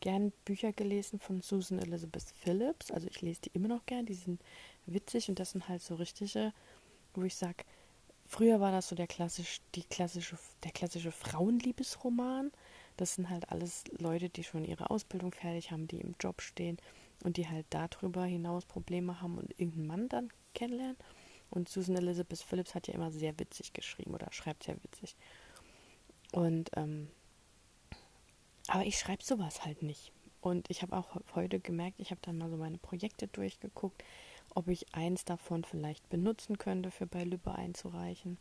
gern 0.00 0.32
Bücher 0.44 0.72
gelesen 0.72 1.18
von 1.20 1.40
Susan 1.40 1.78
Elizabeth 1.78 2.24
Phillips, 2.40 2.90
also 2.90 3.08
ich 3.08 3.20
lese 3.22 3.42
die 3.42 3.50
immer 3.54 3.68
noch 3.68 3.86
gern, 3.86 4.06
die 4.06 4.14
sind 4.14 4.40
witzig 4.86 5.28
und 5.28 5.38
das 5.38 5.52
sind 5.52 5.68
halt 5.68 5.82
so 5.82 5.94
richtige, 5.94 6.52
wo 7.14 7.22
ich 7.22 7.34
sage, 7.34 7.64
früher 8.28 8.60
war 8.60 8.72
das 8.72 8.88
so 8.88 8.96
der 8.96 9.06
klassisch, 9.06 9.60
die 9.74 9.84
klassische, 9.84 10.38
der 10.64 10.72
klassische 10.72 11.12
Frauenliebesroman. 11.12 12.52
Das 12.96 13.14
sind 13.14 13.28
halt 13.28 13.50
alles 13.50 13.84
Leute, 13.98 14.28
die 14.28 14.44
schon 14.44 14.64
ihre 14.64 14.90
Ausbildung 14.90 15.32
fertig 15.32 15.70
haben, 15.70 15.86
die 15.86 16.00
im 16.00 16.14
Job 16.20 16.40
stehen 16.40 16.78
und 17.24 17.36
die 17.36 17.48
halt 17.48 17.66
darüber 17.70 18.24
hinaus 18.24 18.64
Probleme 18.64 19.20
haben 19.20 19.38
und 19.38 19.50
irgendeinen 19.58 19.86
Mann 19.86 20.08
dann 20.08 20.32
kennenlernen. 20.54 20.96
Und 21.50 21.68
Susan 21.68 21.96
Elizabeth 21.96 22.40
Phillips 22.40 22.74
hat 22.74 22.88
ja 22.88 22.94
immer 22.94 23.10
sehr 23.10 23.38
witzig 23.38 23.72
geschrieben 23.72 24.14
oder 24.14 24.32
schreibt 24.32 24.64
sehr 24.64 24.82
witzig. 24.82 25.16
Und 26.32 26.70
ähm, 26.76 27.08
aber 28.68 28.84
ich 28.84 28.98
schreibe 28.98 29.22
sowas 29.22 29.64
halt 29.64 29.82
nicht. 29.82 30.12
Und 30.40 30.70
ich 30.70 30.82
habe 30.82 30.96
auch 30.96 31.16
heute 31.34 31.60
gemerkt, 31.60 31.98
ich 31.98 32.10
habe 32.10 32.20
dann 32.22 32.38
mal 32.38 32.50
so 32.50 32.56
meine 32.56 32.78
Projekte 32.78 33.26
durchgeguckt 33.28 34.02
ob 34.56 34.68
ich 34.68 34.94
eins 34.94 35.24
davon 35.24 35.64
vielleicht 35.64 36.08
benutzen 36.08 36.56
könnte, 36.56 36.90
für 36.90 37.06
bei 37.06 37.24
Lübbe 37.24 37.54
einzureichen. 37.54 38.38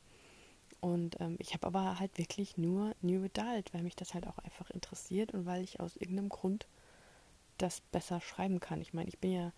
Und 0.80 1.20
ähm, 1.20 1.36
ich 1.40 1.54
habe 1.54 1.68
aber 1.68 2.00
halt 2.00 2.18
wirklich 2.18 2.58
nur 2.58 2.96
New 3.02 3.26
Adult, 3.26 3.74
weil 3.74 3.84
mich 3.84 3.96
das 3.96 4.14
halt 4.14 4.26
auch 4.26 4.38
einfach 4.40 4.70
interessiert 4.70 5.34
und 5.34 5.46
weil 5.46 5.62
ich 5.64 5.80
aus 5.80 5.98
irgendeinem 5.98 6.30
Grund 6.30 6.68
das 7.58 7.82
besser 7.92 8.22
schreiben 8.22 8.60
kann. 8.60 8.82
Ich 8.82 8.94
meine, 8.94 9.10
ich 9.10 9.20
bin 9.20 9.34
ja 9.34 9.52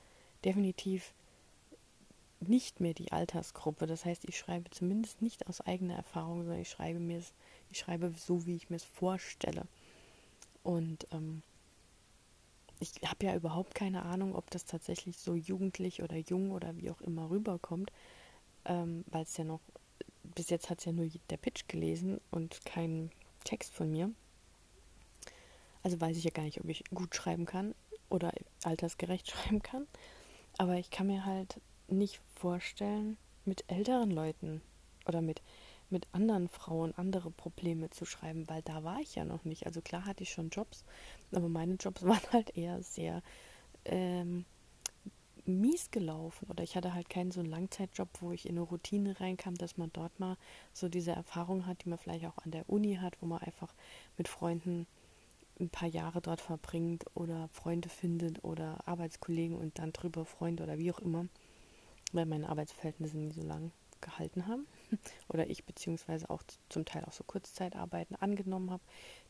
definitiv 0.43 1.13
nicht 2.39 2.79
mehr 2.79 2.93
die 2.93 3.11
Altersgruppe. 3.11 3.85
Das 3.85 4.05
heißt, 4.05 4.25
ich 4.25 4.37
schreibe 4.37 4.69
zumindest 4.71 5.21
nicht 5.21 5.47
aus 5.47 5.61
eigener 5.61 5.95
Erfahrung, 5.95 6.43
sondern 6.43 6.61
ich 6.61 6.69
schreibe 6.69 6.99
mir 6.99 7.21
ich 7.69 7.79
schreibe 7.79 8.11
so, 8.17 8.45
wie 8.45 8.55
ich 8.55 8.69
mir 8.69 8.77
es 8.77 8.83
vorstelle. 8.83 9.67
Und 10.63 11.07
ähm, 11.11 11.43
ich 12.79 12.91
habe 13.05 13.25
ja 13.25 13.35
überhaupt 13.35 13.75
keine 13.75 14.03
Ahnung, 14.03 14.35
ob 14.35 14.49
das 14.51 14.65
tatsächlich 14.65 15.17
so 15.17 15.33
jugendlich 15.33 16.03
oder 16.03 16.17
jung 16.17 16.51
oder 16.51 16.77
wie 16.77 16.89
auch 16.91 17.01
immer 17.01 17.29
rüberkommt, 17.29 17.91
ähm, 18.65 19.03
weil 19.07 19.23
es 19.23 19.37
ja 19.37 19.43
noch, 19.43 19.61
bis 20.23 20.49
jetzt 20.49 20.69
hat 20.69 20.79
es 20.79 20.85
ja 20.85 20.91
nur 20.91 21.09
der 21.29 21.37
Pitch 21.37 21.67
gelesen 21.67 22.21
und 22.31 22.65
kein 22.65 23.11
Text 23.43 23.73
von 23.73 23.91
mir. 23.91 24.11
Also 25.83 25.99
weiß 25.99 26.17
ich 26.17 26.23
ja 26.23 26.31
gar 26.31 26.43
nicht, 26.43 26.59
ob 26.59 26.69
ich 26.69 26.83
gut 26.93 27.15
schreiben 27.15 27.45
kann 27.45 27.73
oder 28.09 28.31
altersgerecht 28.63 29.27
schreiben 29.31 29.61
kann. 29.61 29.87
Aber 30.57 30.75
ich 30.75 30.89
kann 30.89 31.07
mir 31.07 31.25
halt 31.25 31.61
nicht 31.87 32.19
vorstellen, 32.35 33.17
mit 33.45 33.63
älteren 33.69 34.11
Leuten 34.11 34.61
oder 35.05 35.21
mit 35.21 35.41
mit 35.89 36.07
anderen 36.11 36.49
Frauen 36.49 36.93
andere 36.95 37.31
Probleme 37.31 37.89
zu 37.89 38.05
schreiben, 38.05 38.47
weil 38.49 38.61
da 38.61 38.83
war 38.83 38.99
ich 38.99 39.15
ja 39.15 39.25
noch 39.25 39.45
nicht. 39.45 39.65
Also 39.65 39.81
klar 39.81 40.05
hatte 40.05 40.23
ich 40.23 40.31
schon 40.31 40.49
Jobs, 40.49 40.83
aber 41.31 41.49
meine 41.49 41.75
Jobs 41.75 42.03
waren 42.03 42.31
halt 42.31 42.55
eher 42.57 42.81
sehr 42.81 43.21
ähm, 43.85 44.45
mies 45.45 45.91
gelaufen. 45.91 46.47
Oder 46.49 46.63
ich 46.63 46.75
hatte 46.75 46.93
halt 46.93 47.09
keinen 47.09 47.31
so 47.31 47.39
einen 47.39 47.49
Langzeitjob, 47.49 48.09
wo 48.21 48.31
ich 48.31 48.47
in 48.47 48.57
eine 48.57 48.61
Routine 48.61 49.19
reinkam, 49.19 49.55
dass 49.55 49.77
man 49.77 49.91
dort 49.93 50.19
mal 50.19 50.37
so 50.73 50.89
diese 50.89 51.11
Erfahrung 51.11 51.65
hat, 51.65 51.83
die 51.83 51.89
man 51.89 51.97
vielleicht 51.97 52.25
auch 52.25 52.37
an 52.43 52.51
der 52.51 52.69
Uni 52.69 52.95
hat, 52.95 53.17
wo 53.21 53.25
man 53.25 53.41
einfach 53.41 53.73
mit 54.17 54.27
Freunden 54.27 54.87
ein 55.59 55.69
paar 55.69 55.89
Jahre 55.89 56.21
dort 56.21 56.41
verbringt 56.41 57.05
oder 57.15 57.47
Freunde 57.49 57.89
findet 57.89 58.43
oder 58.43 58.87
Arbeitskollegen 58.87 59.57
und 59.57 59.79
dann 59.79 59.91
drüber 59.91 60.25
Freunde 60.25 60.63
oder 60.63 60.77
wie 60.77 60.91
auch 60.91 60.99
immer, 60.99 61.25
weil 62.11 62.25
meine 62.25 62.47
Arbeitsverhältnisse 62.47 63.17
nie 63.17 63.31
so 63.31 63.41
lang 63.41 63.71
gehalten 64.07 64.47
haben 64.47 64.65
oder 65.27 65.49
ich 65.49 65.65
beziehungsweise 65.65 66.29
auch 66.29 66.41
zum 66.69 66.85
Teil 66.85 67.03
auch 67.05 67.11
so 67.11 67.23
Kurzzeitarbeiten 67.23 68.15
angenommen 68.15 68.71
habe, 68.71 68.83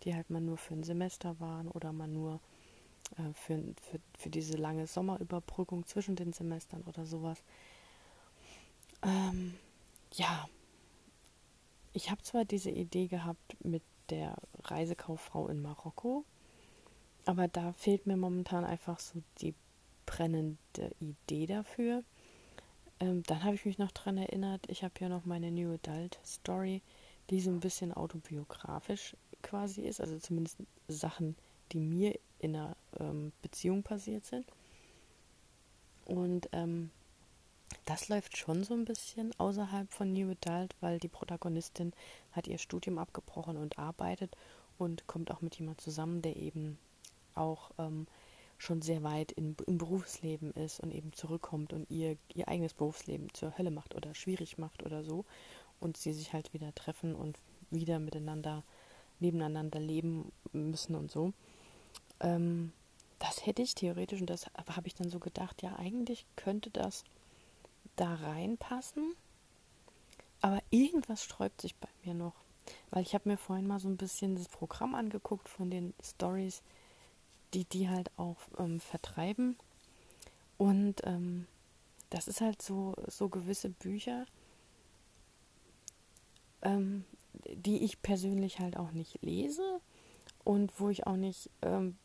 die 0.04 0.14
halt 0.16 0.30
mal 0.30 0.42
nur 0.42 0.58
für 0.58 0.76
ein 0.76 0.84
Semester 0.84 1.40
waren 1.40 1.68
oder 1.68 1.92
mal 1.92 2.08
nur 2.08 2.40
äh, 3.18 3.34
für, 3.34 3.64
für, 3.82 4.00
für 4.18 4.30
diese 4.30 4.58
lange 4.58 4.88
Sommerüberbrückung 4.88 5.86
zwischen 5.86 6.16
den 6.16 6.34
Semestern 6.34 6.84
oder 6.84 7.06
sowas. 7.06 7.42
Ähm, 9.04 9.56
ja, 10.14 10.48
ich 11.94 12.12
habe 12.12 12.22
zwar 12.22 12.46
diese 12.46 12.70
Idee 12.70 13.08
gehabt 13.08 13.58
mit 13.64 13.84
der 14.10 14.36
Reisekauffrau 14.64 15.48
in 15.48 15.62
Marokko, 15.62 16.24
aber 17.26 17.48
da 17.48 17.74
fehlt 17.74 18.08
mir 18.08 18.18
momentan 18.18 18.64
einfach 18.64 19.00
so 19.00 19.22
die 19.42 19.54
brennende 20.06 20.96
Idee 21.00 21.46
dafür. 21.46 22.04
Ähm, 23.00 23.24
dann 23.24 23.44
habe 23.44 23.56
ich 23.56 23.66
mich 23.66 23.78
noch 23.78 23.92
daran 23.92 24.18
erinnert, 24.18 24.70
ich 24.70 24.84
habe 24.84 24.94
ja 25.00 25.10
noch 25.10 25.26
meine 25.26 25.52
New 25.52 25.74
Adult 25.74 26.20
Story, 26.26 26.82
die 27.30 27.42
so 27.42 27.52
ein 27.52 27.60
bisschen 27.60 27.94
autobiografisch 27.94 29.16
quasi 29.42 29.82
ist, 29.82 30.02
also 30.02 30.18
zumindest 30.18 30.58
Sachen, 30.88 31.36
die 31.72 31.80
mir 31.80 32.18
in 32.40 32.56
einer 32.56 32.76
ähm, 33.00 33.32
Beziehung 33.42 33.84
passiert 33.84 34.26
sind. 34.26 34.46
Und 36.06 36.50
ähm, 36.54 36.90
das 37.86 38.08
läuft 38.08 38.38
schon 38.38 38.64
so 38.64 38.74
ein 38.74 38.86
bisschen 38.86 39.38
außerhalb 39.40 39.92
von 39.92 40.14
New 40.14 40.32
Adult, 40.32 40.76
weil 40.80 41.00
die 41.00 41.10
Protagonistin 41.10 41.94
hat 42.32 42.48
ihr 42.48 42.58
Studium 42.58 42.98
abgebrochen 42.98 43.58
und 43.58 43.78
arbeitet 43.78 44.36
und 44.78 45.08
kommt 45.08 45.32
auch 45.32 45.42
mit 45.42 45.56
jemand 45.60 45.82
zusammen, 45.82 46.22
der 46.22 46.38
eben 46.38 46.78
auch 47.36 47.72
ähm, 47.78 48.08
schon 48.58 48.82
sehr 48.82 49.04
weit 49.04 49.32
in, 49.32 49.56
im 49.68 49.78
Berufsleben 49.78 50.52
ist 50.52 50.80
und 50.80 50.92
eben 50.92 51.14
zurückkommt 51.14 51.74
und 51.74 51.90
ihr, 51.90 52.18
ihr 52.34 52.48
eigenes 52.48 52.74
Berufsleben 52.74 53.34
zur 53.34 53.58
Hölle 53.58 53.72
macht 53.72 53.96
oder 53.96 54.16
schwierig 54.16 54.58
macht 54.58 54.84
oder 54.84 55.04
so. 55.04 55.26
Und 55.80 55.98
sie 55.98 56.14
sich 56.14 56.34
halt 56.34 56.54
wieder 56.54 56.74
treffen 56.74 57.14
und 57.14 57.38
wieder 57.70 58.00
miteinander, 58.00 58.64
nebeneinander 59.20 59.80
leben 59.80 60.32
müssen 60.54 60.96
und 60.96 61.12
so. 61.12 61.34
Ähm, 62.20 62.72
das 63.20 63.46
hätte 63.46 63.62
ich 63.62 63.76
theoretisch 63.76 64.22
und 64.22 64.30
das 64.30 64.48
habe 64.48 64.88
ich 64.88 64.96
dann 64.96 65.10
so 65.10 65.20
gedacht, 65.20 65.62
ja, 65.62 65.76
eigentlich 65.78 66.26
könnte 66.36 66.70
das 66.70 67.04
da 67.96 68.14
reinpassen, 68.14 69.16
aber 70.42 70.62
irgendwas 70.70 71.24
sträubt 71.24 71.62
sich 71.62 71.76
bei 71.76 71.90
mir 72.04 72.14
noch, 72.14 72.36
weil 72.92 73.02
ich 73.02 73.16
habe 73.16 73.30
mir 73.30 73.38
vorhin 73.38 73.68
mal 73.68 73.80
so 73.80 73.88
ein 73.88 73.98
bisschen 73.98 74.36
das 74.36 74.48
Programm 74.48 74.94
angeguckt 74.94 75.50
von 75.50 75.72
den 75.72 75.94
Stories, 76.04 76.62
die 77.54 77.66
die 77.66 77.90
halt 77.90 78.12
auch 78.18 78.38
ähm, 78.58 78.80
vertreiben. 78.80 79.58
Und 80.58 81.02
ähm, 81.06 81.48
das 82.10 82.28
ist 82.28 82.42
halt 82.42 82.62
so, 82.62 82.96
so 83.08 83.30
gewisse 83.30 83.70
Bücher, 83.70 84.26
ähm, 86.62 87.06
die 87.54 87.84
ich 87.84 88.02
persönlich 88.02 88.60
halt 88.60 88.78
auch 88.78 88.92
nicht 88.92 89.22
lese 89.22 89.82
und 90.44 90.80
wo 90.80 90.90
ich 90.90 91.06
auch 91.06 91.16
nicht 91.16 91.50
ähm, 91.62 91.98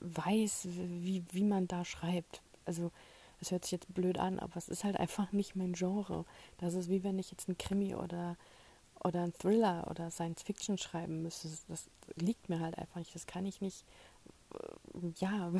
weiß, 0.00 0.68
wie, 0.70 1.24
wie 1.32 1.44
man 1.44 1.66
da 1.66 1.84
schreibt. 1.84 2.42
Also 2.64 2.92
es 3.40 3.50
hört 3.50 3.64
sich 3.64 3.72
jetzt 3.72 3.92
blöd 3.92 4.18
an, 4.18 4.38
aber 4.38 4.56
es 4.56 4.68
ist 4.68 4.84
halt 4.84 4.98
einfach 4.98 5.32
nicht 5.32 5.56
mein 5.56 5.72
Genre. 5.72 6.24
Das 6.58 6.74
ist 6.74 6.88
wie 6.88 7.04
wenn 7.04 7.18
ich 7.18 7.30
jetzt 7.30 7.48
ein 7.48 7.58
Krimi 7.58 7.94
oder, 7.94 8.36
oder 9.02 9.22
ein 9.22 9.32
Thriller 9.34 9.86
oder 9.90 10.10
Science 10.10 10.42
Fiction 10.42 10.78
schreiben 10.78 11.22
müsste. 11.22 11.48
Das 11.68 11.88
liegt 12.16 12.48
mir 12.48 12.60
halt 12.60 12.78
einfach 12.78 12.96
nicht. 12.96 13.14
Das 13.14 13.26
kann 13.26 13.46
ich 13.46 13.60
nicht. 13.60 13.84
Ja, 15.16 15.52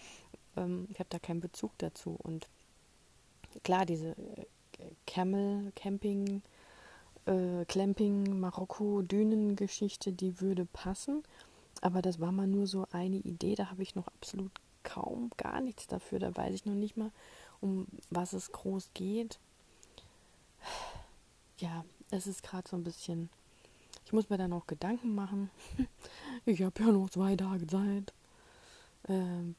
ähm, 0.56 0.86
ich 0.90 0.98
habe 0.98 1.10
da 1.10 1.18
keinen 1.18 1.40
Bezug 1.40 1.72
dazu. 1.78 2.16
Und 2.22 2.48
klar, 3.62 3.86
diese 3.86 4.10
äh, 4.10 4.46
Camel 5.06 5.72
Camping, 5.74 6.42
äh, 7.26 7.64
Clamping, 7.66 8.40
Marokko, 8.40 9.02
Dünengeschichte, 9.02 10.12
die 10.12 10.40
würde 10.40 10.64
passen. 10.64 11.22
Aber 11.80 12.02
das 12.02 12.20
war 12.20 12.32
mal 12.32 12.46
nur 12.46 12.66
so 12.66 12.86
eine 12.92 13.16
Idee, 13.16 13.54
da 13.54 13.70
habe 13.70 13.82
ich 13.82 13.94
noch 13.94 14.08
absolut 14.08 14.52
kaum 14.82 15.30
gar 15.36 15.60
nichts 15.60 15.86
dafür. 15.86 16.18
Da 16.18 16.36
weiß 16.36 16.54
ich 16.54 16.64
noch 16.66 16.74
nicht 16.74 16.96
mal, 16.96 17.10
um 17.60 17.86
was 18.10 18.32
es 18.32 18.52
groß 18.52 18.90
geht. 18.94 19.38
Ja, 21.58 21.84
es 22.10 22.26
ist 22.26 22.42
gerade 22.42 22.66
so 22.66 22.74
ein 22.74 22.84
bisschen. 22.84 23.28
Ich 24.06 24.14
muss 24.14 24.30
mir 24.30 24.38
da 24.38 24.48
noch 24.48 24.66
Gedanken 24.66 25.14
machen. 25.14 25.50
ich 26.46 26.62
habe 26.62 26.82
ja 26.82 26.90
noch 26.90 27.10
zwei 27.10 27.36
Tage 27.36 27.66
Zeit. 27.66 28.14
Ähm, 29.10 29.56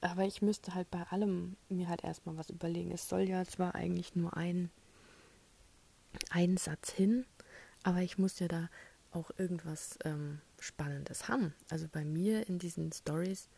aber 0.00 0.24
ich 0.24 0.42
müsste 0.42 0.74
halt 0.74 0.90
bei 0.90 1.04
allem 1.04 1.56
mir 1.68 1.88
halt 1.88 2.02
erstmal 2.02 2.36
was 2.36 2.50
überlegen. 2.50 2.90
Es 2.90 3.08
soll 3.08 3.22
ja 3.22 3.44
zwar 3.44 3.76
eigentlich 3.76 4.16
nur 4.16 4.36
ein, 4.36 4.70
ein 6.30 6.56
Satz 6.56 6.90
hin, 6.90 7.24
aber 7.84 8.00
ich 8.00 8.18
muss 8.18 8.40
ja 8.40 8.48
da 8.48 8.68
auch 9.12 9.30
irgendwas 9.38 9.98
ähm, 10.04 10.40
Spannendes 10.58 11.28
haben. 11.28 11.54
Also 11.70 11.86
bei 11.90 12.04
mir 12.04 12.48
in 12.48 12.58
diesen 12.58 12.90
Stories 12.92 13.48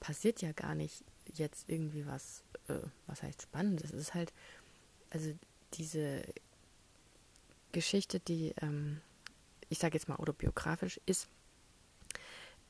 passiert 0.00 0.40
ja 0.40 0.52
gar 0.52 0.74
nicht 0.74 1.04
jetzt 1.34 1.68
irgendwie 1.68 2.06
was, 2.06 2.42
äh, 2.68 2.78
was 3.06 3.22
heißt 3.22 3.42
Spannendes. 3.42 3.92
Es 3.92 4.00
ist 4.00 4.14
halt, 4.14 4.32
also 5.10 5.34
diese 5.74 6.22
Geschichte, 7.72 8.20
die, 8.20 8.54
ähm, 8.62 9.02
ich 9.68 9.78
sage 9.78 9.98
jetzt 9.98 10.08
mal 10.08 10.16
autobiografisch 10.16 10.98
ist, 11.04 11.28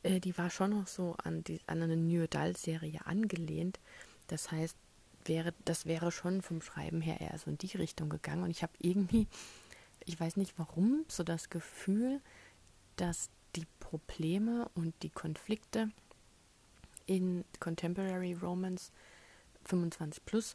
äh, 0.02 0.20
die 0.20 0.36
war 0.38 0.50
schon 0.50 0.70
noch 0.70 0.86
so 0.86 1.16
an, 1.22 1.44
die, 1.44 1.60
an 1.66 1.82
eine 1.82 1.96
New 1.96 2.22
Adult-Serie 2.22 3.06
angelehnt. 3.06 3.80
Das 4.28 4.50
heißt, 4.50 4.76
wäre, 5.24 5.52
das 5.64 5.86
wäre 5.86 6.12
schon 6.12 6.42
vom 6.42 6.62
Schreiben 6.62 7.00
her 7.00 7.20
eher 7.20 7.36
so 7.38 7.50
in 7.50 7.58
die 7.58 7.76
Richtung 7.76 8.08
gegangen. 8.08 8.42
Und 8.42 8.50
ich 8.50 8.62
habe 8.62 8.72
irgendwie, 8.78 9.26
ich 10.04 10.18
weiß 10.18 10.36
nicht 10.36 10.58
warum, 10.58 11.04
so 11.08 11.22
das 11.22 11.50
Gefühl, 11.50 12.20
dass 12.96 13.30
die 13.56 13.66
Probleme 13.80 14.70
und 14.74 14.94
die 15.02 15.10
Konflikte 15.10 15.90
in 17.06 17.44
Contemporary 17.58 18.34
Romance 18.34 18.92
25 19.64 20.24
plus 20.24 20.54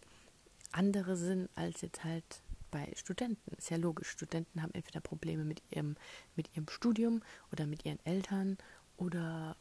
andere 0.72 1.18
sind 1.18 1.50
als 1.56 1.82
jetzt 1.82 2.04
halt 2.04 2.42
bei 2.72 2.92
Studenten. 2.96 3.56
Ist 3.56 3.70
ja 3.70 3.78
logisch. 3.78 4.10
Studenten 4.10 4.62
haben 4.62 4.74
entweder 4.74 5.00
Probleme 5.00 5.44
mit 5.44 5.62
ihrem, 5.70 5.96
mit 6.36 6.56
ihrem 6.56 6.68
Studium 6.70 7.22
oder 7.52 7.66
mit 7.66 7.86
ihren 7.86 8.04
Eltern 8.06 8.58
oder 8.98 9.56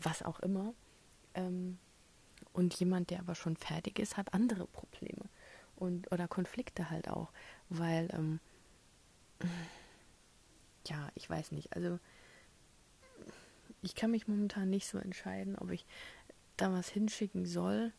was 0.00 0.22
auch 0.22 0.40
immer. 0.40 0.74
Ähm, 1.34 1.78
und 2.52 2.74
jemand, 2.74 3.10
der 3.10 3.20
aber 3.20 3.34
schon 3.34 3.56
fertig 3.56 3.98
ist, 3.98 4.16
hat 4.16 4.34
andere 4.34 4.66
Probleme 4.66 5.24
und 5.76 6.10
oder 6.12 6.28
Konflikte 6.28 6.90
halt 6.90 7.08
auch, 7.08 7.32
weil 7.68 8.08
ähm, 8.12 8.40
ja, 10.86 11.08
ich 11.14 11.28
weiß 11.28 11.52
nicht. 11.52 11.74
Also 11.74 11.98
ich 13.82 13.94
kann 13.94 14.10
mich 14.10 14.28
momentan 14.28 14.70
nicht 14.70 14.86
so 14.86 14.98
entscheiden, 14.98 15.56
ob 15.56 15.70
ich 15.70 15.86
da 16.56 16.72
was 16.72 16.88
hinschicken 16.88 17.46
soll, 17.46 17.92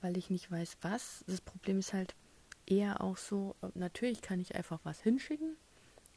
weil 0.00 0.16
ich 0.16 0.30
nicht 0.30 0.50
weiß, 0.50 0.78
was. 0.82 1.24
Das 1.26 1.40
Problem 1.40 1.78
ist 1.80 1.92
halt 1.92 2.14
eher 2.66 3.00
auch 3.00 3.16
so, 3.16 3.56
natürlich 3.74 4.22
kann 4.22 4.40
ich 4.40 4.54
einfach 4.54 4.80
was 4.84 5.00
hinschicken 5.00 5.56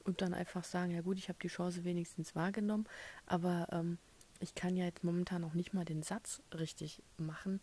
und 0.05 0.21
dann 0.21 0.33
einfach 0.33 0.63
sagen, 0.63 0.91
ja 0.91 1.01
gut, 1.01 1.17
ich 1.17 1.29
habe 1.29 1.39
die 1.41 1.47
Chance 1.47 1.83
wenigstens 1.83 2.35
wahrgenommen, 2.35 2.87
aber 3.25 3.67
ähm, 3.71 3.97
ich 4.39 4.55
kann 4.55 4.75
ja 4.75 4.85
jetzt 4.85 5.03
momentan 5.03 5.41
noch 5.41 5.53
nicht 5.53 5.73
mal 5.73 5.85
den 5.85 6.03
Satz 6.03 6.41
richtig 6.53 7.01
machen, 7.17 7.61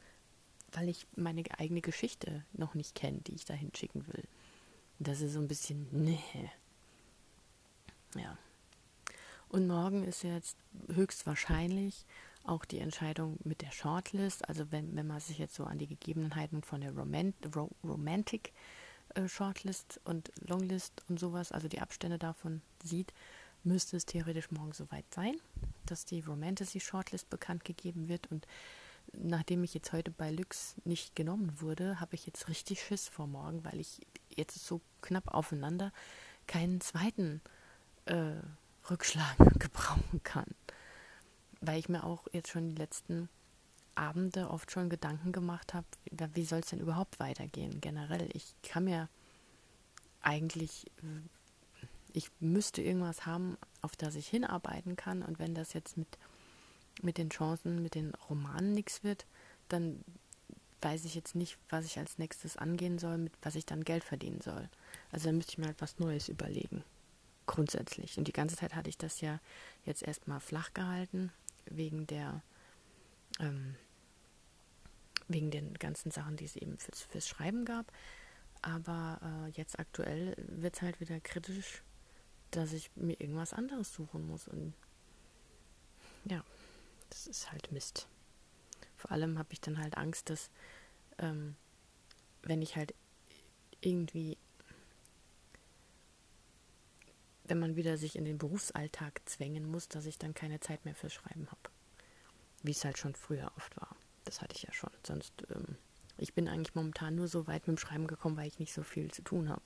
weil 0.72 0.88
ich 0.88 1.06
meine 1.16 1.42
eigene 1.58 1.80
Geschichte 1.80 2.44
noch 2.52 2.74
nicht 2.74 2.94
kenne, 2.94 3.20
die 3.20 3.34
ich 3.34 3.44
da 3.44 3.54
hinschicken 3.54 4.06
will. 4.06 4.24
Das 4.98 5.20
ist 5.20 5.32
so 5.32 5.40
ein 5.40 5.48
bisschen, 5.48 5.86
nee. 5.90 6.20
Ja. 8.14 8.36
Und 9.48 9.66
morgen 9.66 10.04
ist 10.04 10.22
jetzt 10.22 10.56
höchstwahrscheinlich 10.88 12.06
auch 12.44 12.64
die 12.64 12.78
Entscheidung 12.78 13.38
mit 13.44 13.62
der 13.62 13.72
Shortlist. 13.72 14.48
Also 14.48 14.70
wenn, 14.70 14.94
wenn 14.96 15.06
man 15.06 15.20
sich 15.20 15.38
jetzt 15.38 15.54
so 15.54 15.64
an 15.64 15.78
die 15.78 15.86
Gegebenheiten 15.86 16.62
von 16.62 16.80
der 16.80 16.94
Romant 16.94 17.34
Ro 17.54 17.70
Romantic 17.84 18.52
Shortlist 19.26 20.00
und 20.04 20.30
Longlist 20.46 21.02
und 21.08 21.18
sowas, 21.18 21.52
also 21.52 21.68
die 21.68 21.80
Abstände 21.80 22.18
davon 22.18 22.62
sieht, 22.82 23.12
müsste 23.62 23.96
es 23.96 24.06
theoretisch 24.06 24.50
morgen 24.50 24.72
soweit 24.72 25.04
sein, 25.14 25.36
dass 25.86 26.04
die 26.04 26.20
Romantasy 26.20 26.80
Shortlist 26.80 27.28
bekannt 27.30 27.64
gegeben 27.64 28.08
wird. 28.08 28.30
Und 28.30 28.46
nachdem 29.12 29.64
ich 29.64 29.74
jetzt 29.74 29.92
heute 29.92 30.10
bei 30.10 30.30
Lux 30.30 30.76
nicht 30.84 31.14
genommen 31.14 31.60
wurde, 31.60 32.00
habe 32.00 32.14
ich 32.14 32.26
jetzt 32.26 32.48
richtig 32.48 32.82
Schiss 32.82 33.08
vor 33.08 33.26
morgen, 33.26 33.64
weil 33.64 33.80
ich 33.80 34.00
jetzt 34.28 34.64
so 34.64 34.80
knapp 35.02 35.28
aufeinander 35.28 35.92
keinen 36.46 36.80
zweiten 36.80 37.40
äh, 38.06 38.36
Rückschlag 38.88 39.36
gebrauchen 39.58 40.22
kann 40.22 40.46
weil 41.60 41.78
ich 41.78 41.88
mir 41.88 42.04
auch 42.04 42.26
jetzt 42.32 42.48
schon 42.48 42.70
die 42.70 42.76
letzten 42.76 43.28
Abende 43.94 44.50
oft 44.50 44.70
schon 44.70 44.90
Gedanken 44.90 45.32
gemacht 45.32 45.74
habe, 45.74 45.86
wie 46.34 46.44
soll 46.44 46.60
es 46.60 46.68
denn 46.68 46.80
überhaupt 46.80 47.20
weitergehen 47.20 47.80
generell. 47.80 48.28
Ich 48.32 48.54
kann 48.62 48.84
mir 48.84 49.08
eigentlich, 50.22 50.90
ich 52.12 52.30
müsste 52.40 52.82
irgendwas 52.82 53.26
haben, 53.26 53.56
auf 53.82 53.96
das 53.96 54.14
ich 54.14 54.28
hinarbeiten 54.28 54.96
kann 54.96 55.22
und 55.22 55.38
wenn 55.38 55.54
das 55.54 55.72
jetzt 55.72 55.96
mit, 55.96 56.18
mit 57.02 57.18
den 57.18 57.30
Chancen, 57.30 57.82
mit 57.82 57.94
den 57.94 58.14
Romanen 58.28 58.72
nichts 58.72 59.02
wird, 59.02 59.26
dann 59.68 60.04
weiß 60.82 61.04
ich 61.04 61.14
jetzt 61.14 61.34
nicht, 61.34 61.58
was 61.68 61.84
ich 61.84 61.98
als 61.98 62.18
nächstes 62.18 62.56
angehen 62.56 62.98
soll, 62.98 63.18
mit 63.18 63.32
was 63.42 63.54
ich 63.54 63.66
dann 63.66 63.84
Geld 63.84 64.04
verdienen 64.04 64.40
soll. 64.40 64.68
Also 65.12 65.26
da 65.26 65.32
müsste 65.32 65.52
ich 65.52 65.58
mir 65.58 65.66
halt 65.66 65.80
was 65.80 65.98
Neues 65.98 66.28
überlegen. 66.28 66.82
Grundsätzlich. 67.46 68.16
Und 68.16 68.28
die 68.28 68.32
ganze 68.32 68.56
Zeit 68.56 68.74
hatte 68.74 68.88
ich 68.88 68.96
das 68.96 69.20
ja 69.20 69.40
jetzt 69.84 70.02
erstmal 70.02 70.40
flach 70.40 70.72
gehalten 70.72 71.32
wegen 71.66 72.06
der 72.06 72.42
ähm, 73.40 73.74
wegen 75.28 75.50
den 75.50 75.74
ganzen 75.74 76.10
Sachen, 76.10 76.36
die 76.36 76.44
es 76.44 76.56
eben 76.56 76.78
fürs, 76.78 77.02
fürs 77.02 77.28
Schreiben 77.28 77.64
gab. 77.64 77.92
Aber 78.62 79.20
äh, 79.22 79.50
jetzt 79.50 79.78
aktuell 79.78 80.36
wird 80.48 80.76
es 80.76 80.82
halt 80.82 81.00
wieder 81.00 81.20
kritisch, 81.20 81.82
dass 82.50 82.72
ich 82.72 82.90
mir 82.94 83.18
irgendwas 83.20 83.52
anderes 83.52 83.92
suchen 83.92 84.26
muss. 84.26 84.48
Und 84.48 84.74
ja, 86.24 86.44
das 87.08 87.26
ist 87.26 87.50
halt 87.50 87.72
Mist. 87.72 88.06
Vor 88.96 89.12
allem 89.12 89.38
habe 89.38 89.52
ich 89.52 89.60
dann 89.60 89.78
halt 89.78 89.96
Angst, 89.96 90.28
dass 90.28 90.50
ähm, 91.18 91.56
wenn 92.42 92.60
ich 92.60 92.76
halt 92.76 92.94
irgendwie 93.80 94.36
wenn 97.50 97.58
man 97.58 97.74
wieder 97.74 97.98
sich 97.98 98.14
in 98.14 98.24
den 98.24 98.38
Berufsalltag 98.38 99.20
zwängen 99.24 99.68
muss, 99.68 99.88
dass 99.88 100.06
ich 100.06 100.18
dann 100.18 100.34
keine 100.34 100.60
Zeit 100.60 100.84
mehr 100.84 100.94
fürs 100.94 101.12
Schreiben 101.12 101.48
habe. 101.50 101.79
Wie 102.62 102.72
es 102.72 102.84
halt 102.84 102.98
schon 102.98 103.14
früher 103.14 103.50
oft 103.56 103.76
war. 103.76 103.96
Das 104.24 104.42
hatte 104.42 104.54
ich 104.54 104.62
ja 104.62 104.72
schon. 104.72 104.90
Sonst, 105.06 105.32
ähm, 105.50 105.76
ich 106.18 106.34
bin 106.34 106.48
eigentlich 106.48 106.74
momentan 106.74 107.14
nur 107.14 107.28
so 107.28 107.46
weit 107.46 107.66
mit 107.66 107.76
dem 107.76 107.80
Schreiben 107.80 108.06
gekommen, 108.06 108.36
weil 108.36 108.48
ich 108.48 108.58
nicht 108.58 108.72
so 108.74 108.82
viel 108.82 109.10
zu 109.10 109.22
tun 109.22 109.48
habe. 109.48 109.62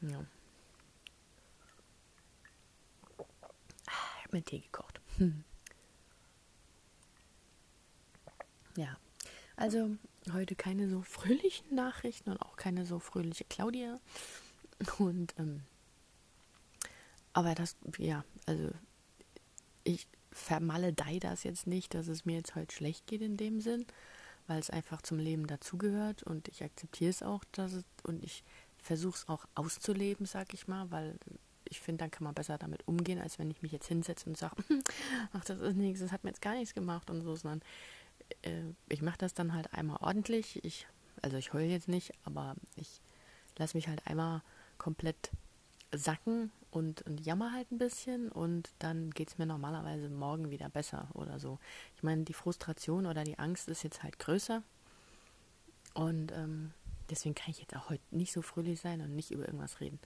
Ja. 0.00 0.24
Ich 3.88 4.24
habe 4.24 4.36
mir 4.36 4.42
Tee 4.44 4.60
gekocht. 4.60 5.00
Hm. 5.18 5.44
Ja. 8.76 8.98
Also 9.56 9.96
heute 10.32 10.54
keine 10.54 10.90
so 10.90 11.00
fröhlichen 11.00 11.74
Nachrichten 11.74 12.28
und 12.30 12.42
auch 12.42 12.56
keine 12.56 12.84
so 12.84 12.98
fröhliche 12.98 13.44
Claudia. 13.44 13.98
Und 14.98 15.34
ähm, 15.38 15.62
aber 17.32 17.54
das, 17.54 17.76
ja, 17.98 18.24
also 18.46 18.70
ich 19.84 20.06
vermaledei 20.36 21.18
das 21.18 21.44
jetzt 21.44 21.66
nicht, 21.66 21.94
dass 21.94 22.08
es 22.08 22.24
mir 22.24 22.36
jetzt 22.36 22.54
heute 22.54 22.74
schlecht 22.74 23.06
geht 23.06 23.22
in 23.22 23.36
dem 23.36 23.60
Sinn, 23.60 23.86
weil 24.46 24.58
es 24.58 24.70
einfach 24.70 25.02
zum 25.02 25.18
Leben 25.18 25.46
dazugehört 25.46 26.22
und 26.22 26.48
ich 26.48 26.62
akzeptiere 26.62 27.10
es 27.10 27.22
auch, 27.22 27.42
dass 27.52 27.72
es, 27.72 27.84
und 28.02 28.22
ich 28.22 28.44
versuche 28.78 29.16
es 29.16 29.28
auch 29.28 29.46
auszuleben, 29.54 30.26
sag 30.26 30.52
ich 30.54 30.68
mal, 30.68 30.90
weil 30.90 31.18
ich 31.68 31.80
finde, 31.80 32.04
dann 32.04 32.10
kann 32.10 32.24
man 32.24 32.34
besser 32.34 32.58
damit 32.58 32.86
umgehen, 32.86 33.18
als 33.18 33.38
wenn 33.38 33.50
ich 33.50 33.62
mich 33.62 33.72
jetzt 33.72 33.88
hinsetze 33.88 34.28
und 34.28 34.36
sage, 34.36 34.56
ach, 35.32 35.44
das 35.44 35.60
ist 35.60 35.76
nichts, 35.76 36.00
das 36.00 36.12
hat 36.12 36.22
mir 36.22 36.30
jetzt 36.30 36.42
gar 36.42 36.54
nichts 36.54 36.74
gemacht 36.74 37.10
und 37.10 37.22
so, 37.22 37.34
sondern 37.34 37.62
äh, 38.42 38.62
ich 38.88 39.02
mache 39.02 39.18
das 39.18 39.34
dann 39.34 39.54
halt 39.54 39.72
einmal 39.72 39.96
ordentlich. 40.00 40.64
Ich, 40.64 40.86
also 41.22 41.36
ich 41.38 41.52
heule 41.52 41.66
jetzt 41.66 41.88
nicht, 41.88 42.12
aber 42.24 42.54
ich 42.76 43.00
lasse 43.56 43.76
mich 43.76 43.88
halt 43.88 44.06
einmal 44.06 44.42
komplett 44.78 45.30
sacken 45.92 46.52
und, 46.76 47.00
und 47.06 47.24
jammer 47.24 47.52
halt 47.52 47.72
ein 47.72 47.78
bisschen 47.78 48.30
und 48.30 48.70
dann 48.80 49.10
geht 49.10 49.28
es 49.28 49.38
mir 49.38 49.46
normalerweise 49.46 50.10
morgen 50.10 50.50
wieder 50.50 50.68
besser 50.68 51.08
oder 51.14 51.40
so. 51.40 51.58
Ich 51.96 52.02
meine, 52.02 52.24
die 52.24 52.34
Frustration 52.34 53.06
oder 53.06 53.24
die 53.24 53.38
Angst 53.38 53.70
ist 53.70 53.82
jetzt 53.82 54.02
halt 54.02 54.18
größer 54.18 54.62
Und 55.94 56.32
ähm, 56.32 56.74
deswegen 57.08 57.34
kann 57.34 57.50
ich 57.50 57.60
jetzt 57.60 57.74
auch 57.74 57.88
heute 57.88 58.02
nicht 58.10 58.30
so 58.30 58.42
fröhlich 58.42 58.78
sein 58.78 59.00
und 59.00 59.16
nicht 59.16 59.30
über 59.30 59.46
irgendwas 59.46 59.80
reden. 59.80 59.98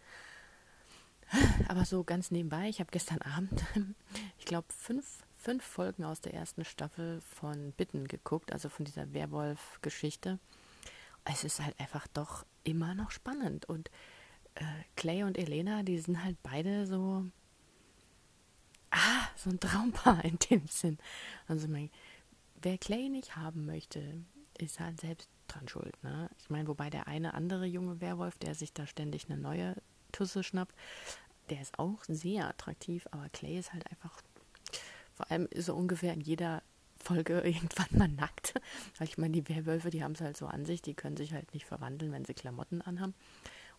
Aber 1.69 1.85
so 1.85 2.05
ganz 2.05 2.31
nebenbei, 2.31 2.69
ich 2.69 2.79
habe 2.79 2.93
gestern 2.93 3.21
Abend, 3.23 3.65
ich 4.39 4.45
glaube, 4.45 4.69
fünf, 4.73 5.25
fünf 5.39 5.65
Folgen 5.65 6.05
aus 6.05 6.21
der 6.21 6.35
ersten 6.35 6.65
Staffel 6.65 7.21
von 7.23 7.73
Bitten 7.73 8.07
geguckt, 8.07 8.53
also 8.53 8.69
von 8.69 8.85
dieser 8.85 9.13
Werwolf-Geschichte. 9.13 10.39
Es 11.25 11.43
ist 11.43 11.61
halt 11.61 11.81
einfach 11.81 12.07
doch 12.07 12.47
immer 12.63 12.95
noch 12.95 13.11
spannend. 13.11 13.69
Und 13.69 13.91
äh, 14.55 14.65
Clay 14.97 15.23
und 15.23 15.39
Elena, 15.39 15.83
die 15.83 15.99
sind 15.99 16.23
halt 16.23 16.37
beide 16.43 16.87
so, 16.87 17.25
ah, 18.91 19.29
so 19.37 19.51
ein 19.51 19.61
Traumpaar 19.61 20.25
in 20.25 20.39
dem 20.51 20.67
Sinn. 20.67 20.99
Also 21.49 21.69
mein, 21.69 21.91
wer 22.63 22.79
Clay 22.79 23.09
nicht 23.09 23.37
haben 23.37 23.67
möchte, 23.67 24.03
ist 24.59 24.81
halt 24.81 25.01
selbst 25.01 25.29
dran 25.49 25.69
schuld. 25.69 26.03
Ne? 26.03 26.31
Ich 26.39 26.51
meine, 26.51 26.69
wobei 26.69 26.91
der 26.91 27.07
eine 27.07 27.35
andere 27.35 27.67
junge 27.67 28.01
Werwolf, 28.01 28.39
der 28.39 28.55
sich 28.55 28.73
da 28.73 28.87
ständig 28.87 29.29
eine 29.29 29.41
neue 29.41 29.77
Tusse 30.13 30.43
schnappt, 30.43 30.75
der 31.51 31.61
ist 31.61 31.79
auch 31.79 32.03
sehr 32.07 32.49
attraktiv, 32.49 33.09
aber 33.11 33.29
Clay 33.31 33.59
ist 33.59 33.73
halt 33.73 33.91
einfach, 33.91 34.23
vor 35.15 35.31
allem 35.31 35.47
ist 35.51 35.69
er 35.69 35.77
ungefähr 35.77 36.13
in 36.15 36.21
jeder 36.21 36.63
Folge 36.97 37.41
irgendwann 37.45 37.99
mal 37.99 38.09
nackt. 38.09 38.55
Weil 38.99 39.09
ich 39.09 39.19
meine, 39.19 39.41
die 39.41 39.49
Werwölfe, 39.49 39.91
die 39.91 40.05
haben 40.05 40.13
es 40.13 40.21
halt 40.21 40.37
so 40.37 40.47
an 40.47 40.65
sich, 40.65 40.83
die 40.83 40.95
können 40.95 41.17
sich 41.17 41.33
halt 41.33 41.53
nicht 41.55 41.67
verwandeln, 41.67 42.13
wenn 42.13 42.25
sie 42.25 42.35
Klamotten 42.35 42.83
anhaben. 42.83 43.15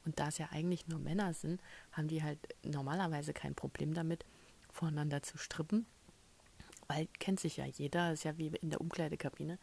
Und 0.06 0.20
da 0.20 0.28
es 0.28 0.38
ja 0.38 0.50
eigentlich 0.52 0.88
nur 0.88 1.00
Männer 1.00 1.34
sind, 1.34 1.62
haben 1.92 2.08
die 2.08 2.24
halt 2.24 2.40
normalerweise 2.64 3.34
kein 3.34 3.56
Problem 3.56 3.94
damit, 3.94 4.26
voneinander 4.72 5.22
zu 5.22 5.38
strippen. 5.38 5.86
Weil 6.88 7.08
kennt 7.20 7.40
sich 7.40 7.58
ja 7.58 7.66
jeder, 7.66 8.14
ist 8.14 8.24
ja 8.24 8.38
wie 8.38 8.48
in 8.48 8.70
der 8.70 8.82
Umkleidekabine. 8.82 9.58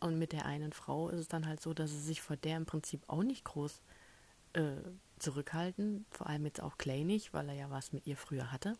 Und 0.00 0.18
mit 0.18 0.32
der 0.32 0.44
einen 0.44 0.72
Frau 0.72 1.08
ist 1.08 1.20
es 1.20 1.28
dann 1.28 1.46
halt 1.46 1.62
so, 1.62 1.72
dass 1.72 1.90
sie 1.90 2.00
sich 2.00 2.20
vor 2.20 2.36
der 2.36 2.56
im 2.56 2.66
Prinzip 2.66 3.02
auch 3.06 3.22
nicht 3.22 3.44
groß 3.44 3.80
äh, 4.52 4.76
zurückhalten. 5.18 6.04
Vor 6.10 6.26
allem 6.26 6.44
jetzt 6.44 6.60
auch 6.60 6.76
Clay 6.76 7.04
nicht, 7.04 7.32
weil 7.32 7.48
er 7.48 7.54
ja 7.54 7.70
was 7.70 7.92
mit 7.92 8.06
ihr 8.06 8.16
früher 8.16 8.52
hatte. 8.52 8.76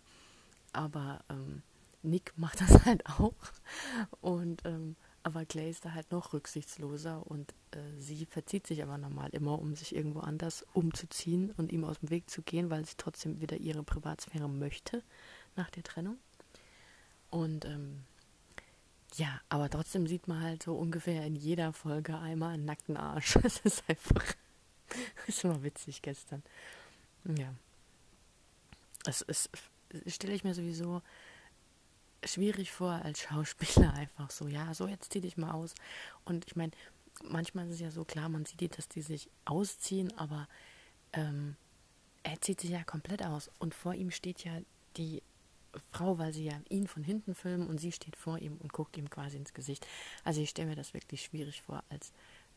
Aber 0.73 1.25
ähm, 1.31 1.63
Nick 2.03 2.33
macht 2.37 2.61
das 2.61 2.71
halt 2.85 3.07
auch. 3.07 3.35
Und 4.21 4.63
ähm, 4.67 4.97
aber 5.27 5.45
Clay 5.45 5.69
ist 5.69 5.85
da 5.85 5.93
halt 5.93 6.13
noch 6.13 6.33
rücksichtsloser 6.33 7.27
und 7.27 7.53
äh, 7.73 7.79
sie 7.99 8.27
verzieht 8.27 8.65
sich 8.65 8.81
aber 8.81 8.97
normal 8.97 9.29
immer, 9.31 9.59
um 9.59 9.75
sich 9.75 9.93
irgendwo 9.93 10.21
anders 10.21 10.65
umzuziehen 10.73 11.51
und 11.57 11.73
ihm 11.73 11.83
aus 11.83 11.99
dem 11.99 12.11
Weg 12.11 12.31
zu 12.31 12.43
gehen, 12.43 12.71
weil 12.71 12.85
sie 12.87 12.95
trotzdem 12.97 13.41
wieder 13.41 13.57
ihre 13.57 13.83
Privatsphäre 13.83 14.49
möchte 14.49 15.03
nach 15.57 15.69
der 15.71 15.83
Trennung. 15.83 16.17
Und 17.29 17.65
ähm, 17.65 18.05
ja, 19.17 19.41
aber 19.49 19.69
trotzdem 19.69 20.07
sieht 20.07 20.29
man 20.29 20.41
halt 20.41 20.63
so 20.63 20.77
ungefähr 20.77 21.27
in 21.27 21.35
jeder 21.35 21.73
Folge 21.73 22.17
einmal 22.17 22.55
einen 22.55 22.65
nackten 22.65 22.97
Arsch. 22.97 23.37
Das 23.43 23.59
ist 23.59 23.83
einfach, 23.89 24.25
das 25.27 25.43
war 25.43 25.61
witzig 25.65 26.03
gestern. 26.03 26.45
Ja. 27.37 27.53
Das 29.03 29.23
ist, 29.23 29.51
stelle 30.07 30.35
ich 30.35 30.45
mir 30.45 30.55
sowieso 30.55 31.03
schwierig 32.27 32.73
vor 32.73 32.93
als 32.93 33.21
Schauspieler 33.21 33.93
einfach 33.95 34.31
so, 34.31 34.49
ja, 34.49 34.73
so 34.75 34.87
jetzt 34.87 35.13
zieh 35.13 35.21
dich 35.21 35.37
mal 35.37 35.53
aus. 35.53 35.75
Und 36.25 36.47
ich 36.47 36.57
meine, 36.57 36.73
manchmal 37.25 37.67
ist 37.67 37.75
es 37.75 37.81
ja 37.81 37.91
so 37.91 38.05
klar, 38.05 38.29
man 38.29 38.45
sieht 38.45 38.79
dass 38.79 38.89
die 38.89 39.03
sich 39.03 39.29
ausziehen, 39.45 40.17
aber 40.19 40.49
ähm, 41.13 41.57
er 42.23 42.41
zieht 42.41 42.61
sich 42.61 42.71
ja 42.71 42.85
komplett 42.85 43.25
aus. 43.25 43.51
Und 43.59 43.75
vor 43.75 43.95
ihm 43.95 44.11
steht 44.11 44.45
ja 44.45 44.53
die 44.97 45.23
Frau, 45.93 46.19
weil 46.19 46.33
sie 46.33 46.45
ja 46.45 46.61
ihn 46.69 46.87
von 46.87 47.03
hinten 47.03 47.35
filmen 47.35 47.69
und 47.69 47.79
sie 47.79 47.93
steht 47.93 48.17
vor 48.17 48.39
ihm 48.39 48.57
und 48.59 48.73
guckt 48.73 48.97
ihm 48.97 49.11
quasi 49.11 49.37
ins 49.37 49.55
Gesicht. 49.55 49.87
Also 50.25 50.41
ich 50.41 50.51
stelle 50.51 50.69
mir 50.69 50.77
das 50.77 50.95
wirklich 50.95 51.23
schwierig 51.23 51.63
vor, 51.63 51.83
als 51.89 52.13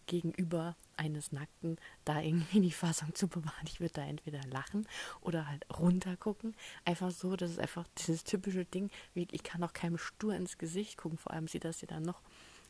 gegenüber 0.09 0.75
eines 0.97 1.31
Nackten 1.31 1.77
da 2.03 2.19
irgendwie 2.19 2.59
die 2.59 2.71
Fassung 2.71 3.15
zu 3.15 3.27
bewahren. 3.27 3.65
Ich 3.67 3.79
würde 3.79 3.93
da 3.93 4.03
entweder 4.03 4.41
lachen 4.47 4.85
oder 5.21 5.47
halt 5.47 5.65
runtergucken. 5.77 6.55
Einfach 6.83 7.11
so, 7.11 7.37
das 7.37 7.51
ist 7.51 7.59
einfach 7.59 7.87
dieses 7.99 8.25
typische 8.25 8.65
Ding, 8.65 8.89
wie 9.13 9.27
ich 9.31 9.43
kann 9.43 9.63
auch 9.63 9.71
keinem 9.71 9.97
stur 9.97 10.35
ins 10.35 10.57
Gesicht 10.57 10.97
gucken. 10.97 11.17
Vor 11.17 11.31
allem 11.31 11.47
sieht 11.47 11.63
das 11.63 11.79
ja 11.81 11.87
dann 11.87 12.03
noch 12.03 12.21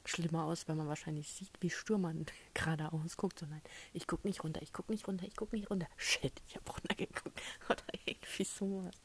schlimmer 0.06 0.43
aus, 0.43 0.67
wenn 0.67 0.78
man 0.78 0.88
wahrscheinlich 0.88 1.32
sieht, 1.32 1.52
wie 1.62 1.69
stur 1.69 1.97
man 1.97 2.25
gerade 2.54 2.91
ausguckt. 2.91 3.39
Sondern 3.39 3.62
ich 3.93 4.06
gucke 4.06 4.28
nicht 4.28 4.43
runter, 4.43 4.62
ich 4.62 4.73
gucke 4.73 4.91
nicht 4.91 5.08
runter, 5.08 5.25
ich 5.25 5.36
gucke 5.36 5.56
nicht 5.56 5.71
runter. 5.71 5.88
Shit, 5.97 6.34
ich 6.47 6.58
habe 6.58 6.69
runtergeguckt. 6.69 7.41
Oder 7.69 7.84
irgendwie 8.06 8.43
sowas. 8.43 8.95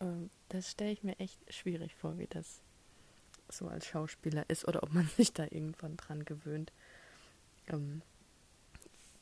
Ähm, 0.00 0.28
das 0.48 0.72
stelle 0.72 0.92
ich 0.92 1.04
mir 1.04 1.18
echt 1.20 1.38
schwierig 1.52 1.94
vor, 1.94 2.18
wie 2.18 2.26
das 2.26 2.62
so 3.48 3.68
als 3.68 3.86
Schauspieler 3.86 4.48
ist 4.48 4.66
oder 4.68 4.84
ob 4.84 4.92
man 4.92 5.08
sich 5.16 5.32
da 5.32 5.42
irgendwann 5.44 5.96
dran 5.96 6.24
gewöhnt 6.24 6.72
ähm, 7.70 8.02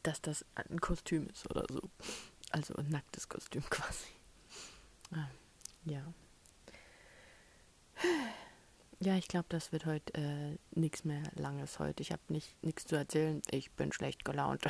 dass 0.03 0.21
das 0.21 0.45
ein 0.55 0.81
Kostüm 0.81 1.29
ist 1.29 1.49
oder 1.51 1.65
so. 1.71 1.83
Also 2.51 2.75
ein 2.77 2.89
nacktes 2.89 3.29
Kostüm 3.29 3.63
quasi. 3.71 4.09
Ah, 5.13 5.29
ja. 5.85 6.03
Ja, 9.01 9.17
ich 9.17 9.29
glaube, 9.29 9.47
das 9.49 9.71
wird 9.71 9.87
heute 9.87 10.13
äh, 10.15 10.57
nichts 10.73 11.05
mehr 11.05 11.23
Langes 11.35 11.79
heute. 11.79 12.03
Ich 12.03 12.11
habe 12.11 12.23
nicht 12.29 12.63
nichts 12.65 12.85
zu 12.85 12.97
erzählen. 12.97 13.43
Ich 13.51 13.71
bin 13.73 13.93
schlecht 13.93 14.25
gelaunt. 14.25 14.63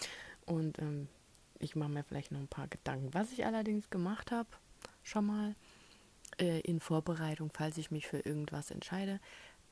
Und 0.46 0.78
ähm, 0.78 1.08
ich 1.58 1.76
mache 1.76 1.90
mir 1.90 2.04
vielleicht 2.04 2.32
noch 2.32 2.40
ein 2.40 2.48
paar 2.48 2.68
Gedanken. 2.68 3.12
Was 3.12 3.32
ich 3.32 3.44
allerdings 3.44 3.90
gemacht 3.90 4.30
habe, 4.30 4.48
schon 5.02 5.26
mal 5.26 5.54
äh, 6.38 6.60
in 6.60 6.80
Vorbereitung, 6.80 7.50
falls 7.52 7.78
ich 7.78 7.90
mich 7.90 8.06
für 8.06 8.20
irgendwas 8.20 8.70
entscheide, 8.70 9.20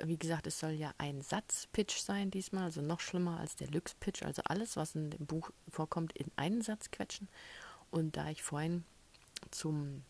wie 0.05 0.19
gesagt, 0.19 0.47
es 0.47 0.59
soll 0.59 0.73
ja 0.73 0.93
ein 0.99 1.23
Satzpitch 1.23 1.99
sein 1.99 2.31
diesmal, 2.31 2.65
also 2.65 2.83
noch 2.83 3.01
schlimmer 3.01 3.39
als 3.39 3.57
der 3.57 3.71
Lux-Pitch, 3.71 4.23
also 4.23 4.43
alles, 4.45 4.77
was 4.77 4.95
in 4.95 5.11
dem 5.11 5.27
Buch 5.27 5.51
vorkommt, 5.69 6.13
in 6.13 6.31
einen 6.37 6.63
Satz 6.63 6.91
quetschen. 6.91 7.29
Und 7.91 8.17
da 8.17 8.31
ich 8.31 8.43
vorhin 8.43 8.85
zum 9.51 10.03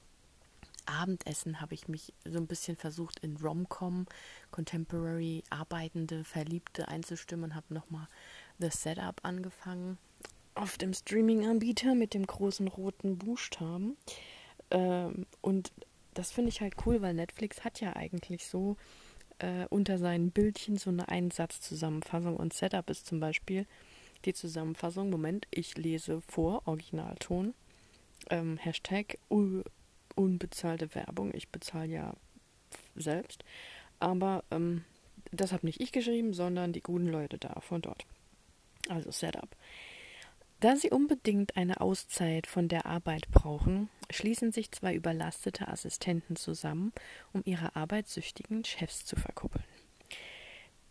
Abendessen 0.87 1.61
habe 1.61 1.75
ich 1.75 1.89
mich 1.89 2.13
so 2.25 2.39
ein 2.39 2.47
bisschen 2.47 2.77
versucht 2.77 3.21
in 3.21 3.37
Rom-Com, 3.37 4.07
Contemporary, 4.51 5.45
Arbeitende, 5.51 6.25
Verliebte 6.25 6.89
einzustimmen 6.89 7.45
und 7.45 7.55
habe 7.55 7.75
nochmal 7.75 8.09
The 8.59 8.71
Setup 8.71 9.21
angefangen 9.23 9.99
auf 10.55 10.77
dem 10.79 10.93
Streaming-Anbieter 10.93 11.95
mit 11.95 12.15
dem 12.15 12.27
großen 12.27 12.69
roten 12.69 13.19
Buchstaben. 13.19 13.97
Ähm, 14.71 15.27
und 15.41 15.73
das 16.15 16.31
finde 16.31 16.51
ich 16.51 16.61
halt 16.61 16.75
cool, 16.85 17.01
weil 17.01 17.15
Netflix 17.15 17.65
hat 17.65 17.81
ja 17.81 17.97
eigentlich 17.97 18.47
so 18.47 18.77
äh, 19.43 19.67
unter 19.69 19.99
seinen 19.99 20.31
Bildchen 20.31 20.79
so 20.79 20.91
eine 20.91 21.09
Einsatzzusammenfassung 21.09 22.37
und 22.37 22.53
Setup 22.53 22.89
ist 22.89 23.07
zum 23.07 23.21
Beispiel 23.21 23.67
die 24.25 24.35
Zusammenfassung. 24.35 25.11
Moment, 25.11 25.47
ich 25.51 25.77
lese 25.77 26.21
vor, 26.23 26.63
Originalton. 26.67 27.55
Ähm, 28.31 28.57
Hashtag 28.57 29.19
unbezahlte 30.15 30.95
Werbung. 30.95 31.35
Ich 31.35 31.49
bezahle 31.49 31.89
ja 31.89 32.15
selbst. 32.95 33.45
Aber 33.99 34.45
ähm, 34.51 34.85
das 35.33 35.53
habe 35.53 35.67
nicht 35.67 35.81
ich 35.81 35.93
geschrieben, 35.93 36.35
sondern 36.35 36.73
die 36.73 36.83
guten 36.83 37.07
Leute 37.07 37.39
da 37.39 37.61
von 37.61 37.83
dort. 37.83 38.07
Also 38.89 39.11
Setup. 39.11 39.49
Da 40.63 40.77
sie 40.77 40.91
unbedingt 40.91 41.57
eine 41.57 41.81
Auszeit 41.81 42.47
von 42.47 42.69
der 42.69 42.87
Arbeit 42.87 43.29
brauchen, 43.33 43.91
schließen 44.11 44.53
sich 44.53 44.71
zwei 44.71 44.95
überlastete 44.95 45.67
Assistenten 45.67 46.37
zusammen, 46.37 46.93
um 47.33 47.43
ihre 47.45 47.75
arbeitssüchtigen 47.75 48.65
Chefs 48.65 49.05
zu 49.05 49.17
verkuppeln. 49.17 49.65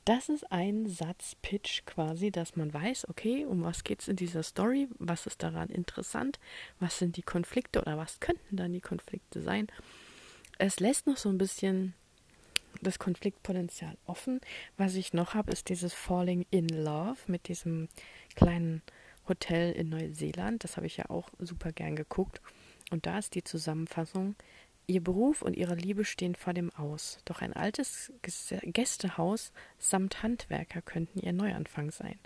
Das 0.03 0.27
ist 0.27 0.51
ein 0.51 0.89
Satzpitch 0.89 1.85
quasi, 1.85 2.31
dass 2.31 2.57
man 2.57 2.73
weiß, 2.73 3.07
okay, 3.07 3.45
um 3.45 3.63
was 3.63 3.85
geht 3.85 4.01
es 4.01 4.09
in 4.09 4.17
dieser 4.17 4.43
Story, 4.43 4.89
was 4.99 5.25
ist 5.25 5.41
daran 5.41 5.69
interessant, 5.69 6.37
was 6.81 6.99
sind 6.99 7.15
die 7.15 7.21
Konflikte 7.21 7.81
oder 7.81 7.97
was 7.97 8.19
könnten 8.19 8.57
dann 8.57 8.73
die 8.73 8.81
Konflikte 8.81 9.41
sein. 9.41 9.67
Es 10.57 10.81
lässt 10.81 11.07
noch 11.07 11.15
so 11.15 11.29
ein 11.29 11.37
bisschen 11.37 11.93
das 12.81 12.99
Konfliktpotenzial 12.99 13.97
offen. 14.05 14.41
Was 14.75 14.95
ich 14.95 15.13
noch 15.13 15.33
habe, 15.33 15.53
ist 15.53 15.69
dieses 15.69 15.93
Falling 15.93 16.45
in 16.51 16.67
Love 16.67 17.19
mit 17.27 17.47
diesem 17.47 17.87
kleinen 18.35 18.81
Hotel 19.27 19.71
in 19.73 19.89
Neuseeland. 19.89 20.63
Das 20.63 20.77
habe 20.77 20.87
ich 20.87 20.97
ja 20.97 21.09
auch 21.09 21.29
super 21.39 21.71
gern 21.71 21.95
geguckt. 21.95 22.41
Und 22.89 23.05
da 23.05 23.17
ist 23.17 23.35
die 23.35 23.43
Zusammenfassung. 23.43 24.35
Ihr 24.87 25.01
Beruf 25.01 25.41
und 25.41 25.55
ihre 25.55 25.75
Liebe 25.75 26.03
stehen 26.03 26.35
vor 26.35 26.53
dem 26.53 26.69
Aus. 26.71 27.19
Doch 27.25 27.41
ein 27.41 27.53
altes 27.53 28.11
Gästehaus 28.21 29.53
samt 29.79 30.23
Handwerker 30.23 30.81
könnten 30.81 31.19
ihr 31.19 31.33
Neuanfang 31.33 31.91
sein. 31.91 32.19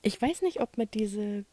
Ich 0.00 0.20
weiß 0.20 0.42
nicht, 0.42 0.60
ob 0.60 0.78
man 0.78 0.88
diese 0.92 1.44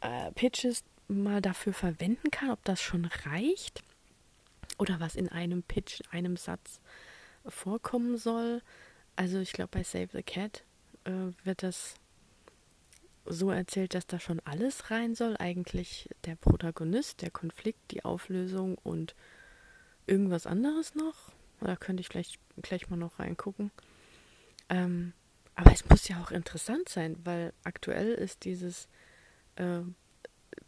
äh, 0.00 0.32
Pitches 0.32 0.84
mal 1.08 1.42
dafür 1.42 1.72
verwenden 1.72 2.30
kann, 2.30 2.50
ob 2.50 2.64
das 2.64 2.80
schon 2.80 3.04
reicht 3.04 3.82
oder 4.78 5.00
was 5.00 5.16
in 5.16 5.28
einem 5.28 5.62
Pitch, 5.62 6.00
einem 6.10 6.36
Satz 6.36 6.80
vorkommen 7.46 8.16
soll. 8.16 8.62
Also 9.16 9.38
ich 9.38 9.52
glaube, 9.52 9.70
bei 9.72 9.82
Save 9.82 10.08
the 10.12 10.22
Cat 10.22 10.62
äh, 11.04 11.32
wird 11.44 11.62
das 11.62 11.94
so 13.26 13.50
erzählt, 13.50 13.94
dass 13.94 14.06
da 14.06 14.18
schon 14.18 14.40
alles 14.40 14.90
rein 14.90 15.14
soll. 15.14 15.36
Eigentlich 15.38 16.08
der 16.24 16.36
Protagonist, 16.36 17.22
der 17.22 17.30
Konflikt, 17.30 17.90
die 17.90 18.04
Auflösung 18.04 18.76
und 18.78 19.14
irgendwas 20.06 20.46
anderes 20.46 20.94
noch. 20.94 21.32
Da 21.60 21.76
könnte 21.76 22.00
ich 22.00 22.08
gleich, 22.08 22.38
gleich 22.62 22.88
mal 22.88 22.96
noch 22.96 23.18
reingucken. 23.18 23.70
Ähm, 24.68 25.12
aber 25.54 25.72
es 25.72 25.88
muss 25.88 26.08
ja 26.08 26.22
auch 26.22 26.30
interessant 26.30 26.88
sein, 26.88 27.16
weil 27.24 27.52
aktuell 27.64 28.12
ist 28.14 28.44
dieses 28.44 28.88
äh, 29.56 29.80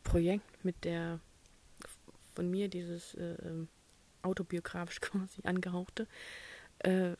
Projekt 0.03 0.65
mit 0.65 0.85
der 0.85 1.21
von 2.35 2.51
mir, 2.51 2.69
dieses 2.69 3.15
äh, 3.15 3.37
ähm, 3.45 3.69
autobiografisch 4.23 5.01
quasi 5.01 5.43
angehauchte, 5.45 6.07
äh, 6.81 7.13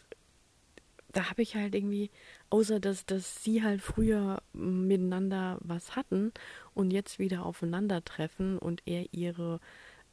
da 1.13 1.31
habe 1.31 1.43
ich 1.43 1.55
halt 1.55 1.75
irgendwie, 1.75 2.11
außer 2.51 2.81
dass, 2.81 3.07
dass 3.07 3.43
sie 3.43 3.63
halt 3.63 3.81
früher 3.81 4.43
miteinander 4.53 5.59
was 5.61 5.95
hatten 5.97 6.33
und 6.75 6.91
jetzt 6.91 7.19
wieder 7.19 7.45
aufeinandertreffen 7.45 8.59
und 8.59 8.83
er 8.87 9.13
ihre 9.13 9.61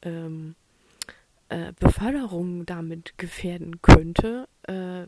ähm, 0.02 0.56
äh, 1.50 1.74
Beförderung 1.80 2.66
damit 2.66 3.18
gefährden 3.18 3.82
könnte, 3.82 4.48
äh, 4.64 5.08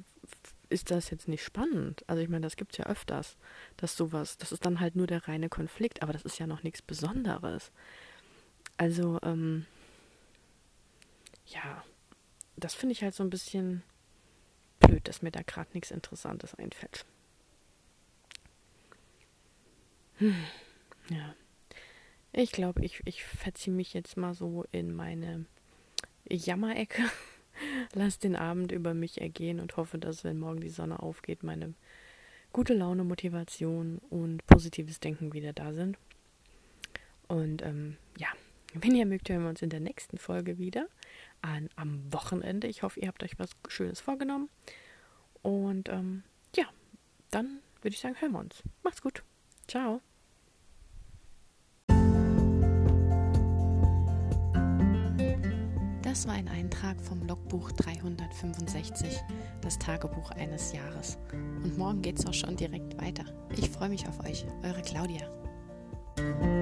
ist 0.69 0.89
das 0.89 1.10
jetzt 1.10 1.27
nicht 1.27 1.43
spannend. 1.43 2.04
Also 2.08 2.23
ich 2.23 2.30
meine, 2.30 2.45
das 2.45 2.56
gibt 2.56 2.71
es 2.71 2.77
ja 2.77 2.86
öfters, 2.86 3.38
dass 3.77 3.97
sowas, 3.97 4.38
das 4.38 4.51
ist 4.51 4.65
dann 4.65 4.80
halt 4.80 4.95
nur 4.95 5.08
der 5.08 5.27
reine 5.27 5.49
Konflikt, 5.49 6.01
aber 6.01 6.13
das 6.13 6.23
ist 6.23 6.39
ja 6.39 6.47
noch 6.47 6.63
nichts 6.63 6.82
Besonderes. 6.82 7.71
Also, 8.77 9.19
ähm, 9.21 9.65
ja, 11.47 11.84
das 12.56 12.73
finde 12.73 12.93
ich 12.93 13.04
halt 13.04 13.13
so 13.13 13.23
ein 13.23 13.30
bisschen 13.30 13.84
blöd, 14.91 15.08
dass 15.08 15.21
mir 15.21 15.32
da 15.32 15.41
gerade 15.41 15.69
nichts 15.73 15.89
Interessantes 15.89 16.54
einfällt. 16.56 17.06
Hm, 20.17 20.36
ja. 21.10 21.34
Ich 22.34 22.51
glaube, 22.51 22.84
ich, 22.84 23.01
ich 23.06 23.23
verziehe 23.23 23.73
mich 23.73 23.93
jetzt 23.93 24.17
mal 24.17 24.34
so 24.34 24.65
in 24.71 24.93
meine 24.93 25.45
Jammerecke, 26.30 27.04
lass 27.93 28.19
den 28.19 28.36
Abend 28.36 28.71
über 28.73 28.93
mich 28.93 29.21
ergehen 29.21 29.60
und 29.62 29.77
hoffe, 29.77 29.97
dass, 29.97 30.23
wenn 30.25 30.39
morgen 30.39 30.60
die 30.60 30.69
Sonne 30.69 31.01
aufgeht, 31.01 31.43
meine 31.43 31.73
gute 32.51 32.73
Laune, 32.73 33.06
Motivation 33.06 33.99
und 34.10 34.45
positives 34.45 34.99
Denken 34.99 35.32
wieder 35.32 35.54
da 35.54 35.73
sind. 35.73 35.97
Und 37.30 37.62
ähm, 37.62 37.95
wenn 38.74 38.96
ihr 38.96 39.06
mögt, 39.06 39.30
hören 39.30 39.44
wir 39.44 39.50
uns 39.50 39.62
in 39.62 39.70
der 39.70 39.80
nächsten 39.80 40.18
Folge 40.18 40.58
wieder 40.58 40.88
an, 41.42 41.70
am 41.76 42.02
Wochenende. 42.12 42.68
Ich 42.68 42.84
hoffe, 42.84 43.00
ihr 43.00 43.08
habt 43.08 43.24
euch 43.24 43.38
was 43.38 43.52
Schönes 43.68 44.00
vorgenommen. 44.00 44.50
Und 45.42 45.90
ähm, 45.90 46.24
ja, 46.56 46.66
dann 47.32 47.60
würde 47.82 47.96
ich 47.96 48.00
sagen, 48.00 48.16
hören 48.20 48.32
wir 48.32 48.40
uns. 48.40 48.64
Macht's 48.84 49.02
gut. 49.02 49.24
Ciao. 49.68 50.02
Das 56.04 56.28
war 56.28 56.34
ein 56.34 56.50
Eintrag 56.50 57.00
vom 57.02 57.26
Logbuch 57.26 57.72
365, 57.72 59.18
das 59.62 59.80
Tagebuch 59.80 60.32
eines 60.32 60.74
Jahres. 60.74 61.18
Und 61.32 61.78
morgen 61.78 62.02
geht's 62.02 62.26
auch 62.26 62.34
schon 62.34 62.58
direkt 62.58 63.02
weiter. 63.02 63.24
Ich 63.56 63.70
freue 63.70 63.90
mich 63.90 64.06
auf 64.08 64.20
euch, 64.26 64.46
eure 64.62 64.82
Claudia. 64.82 66.61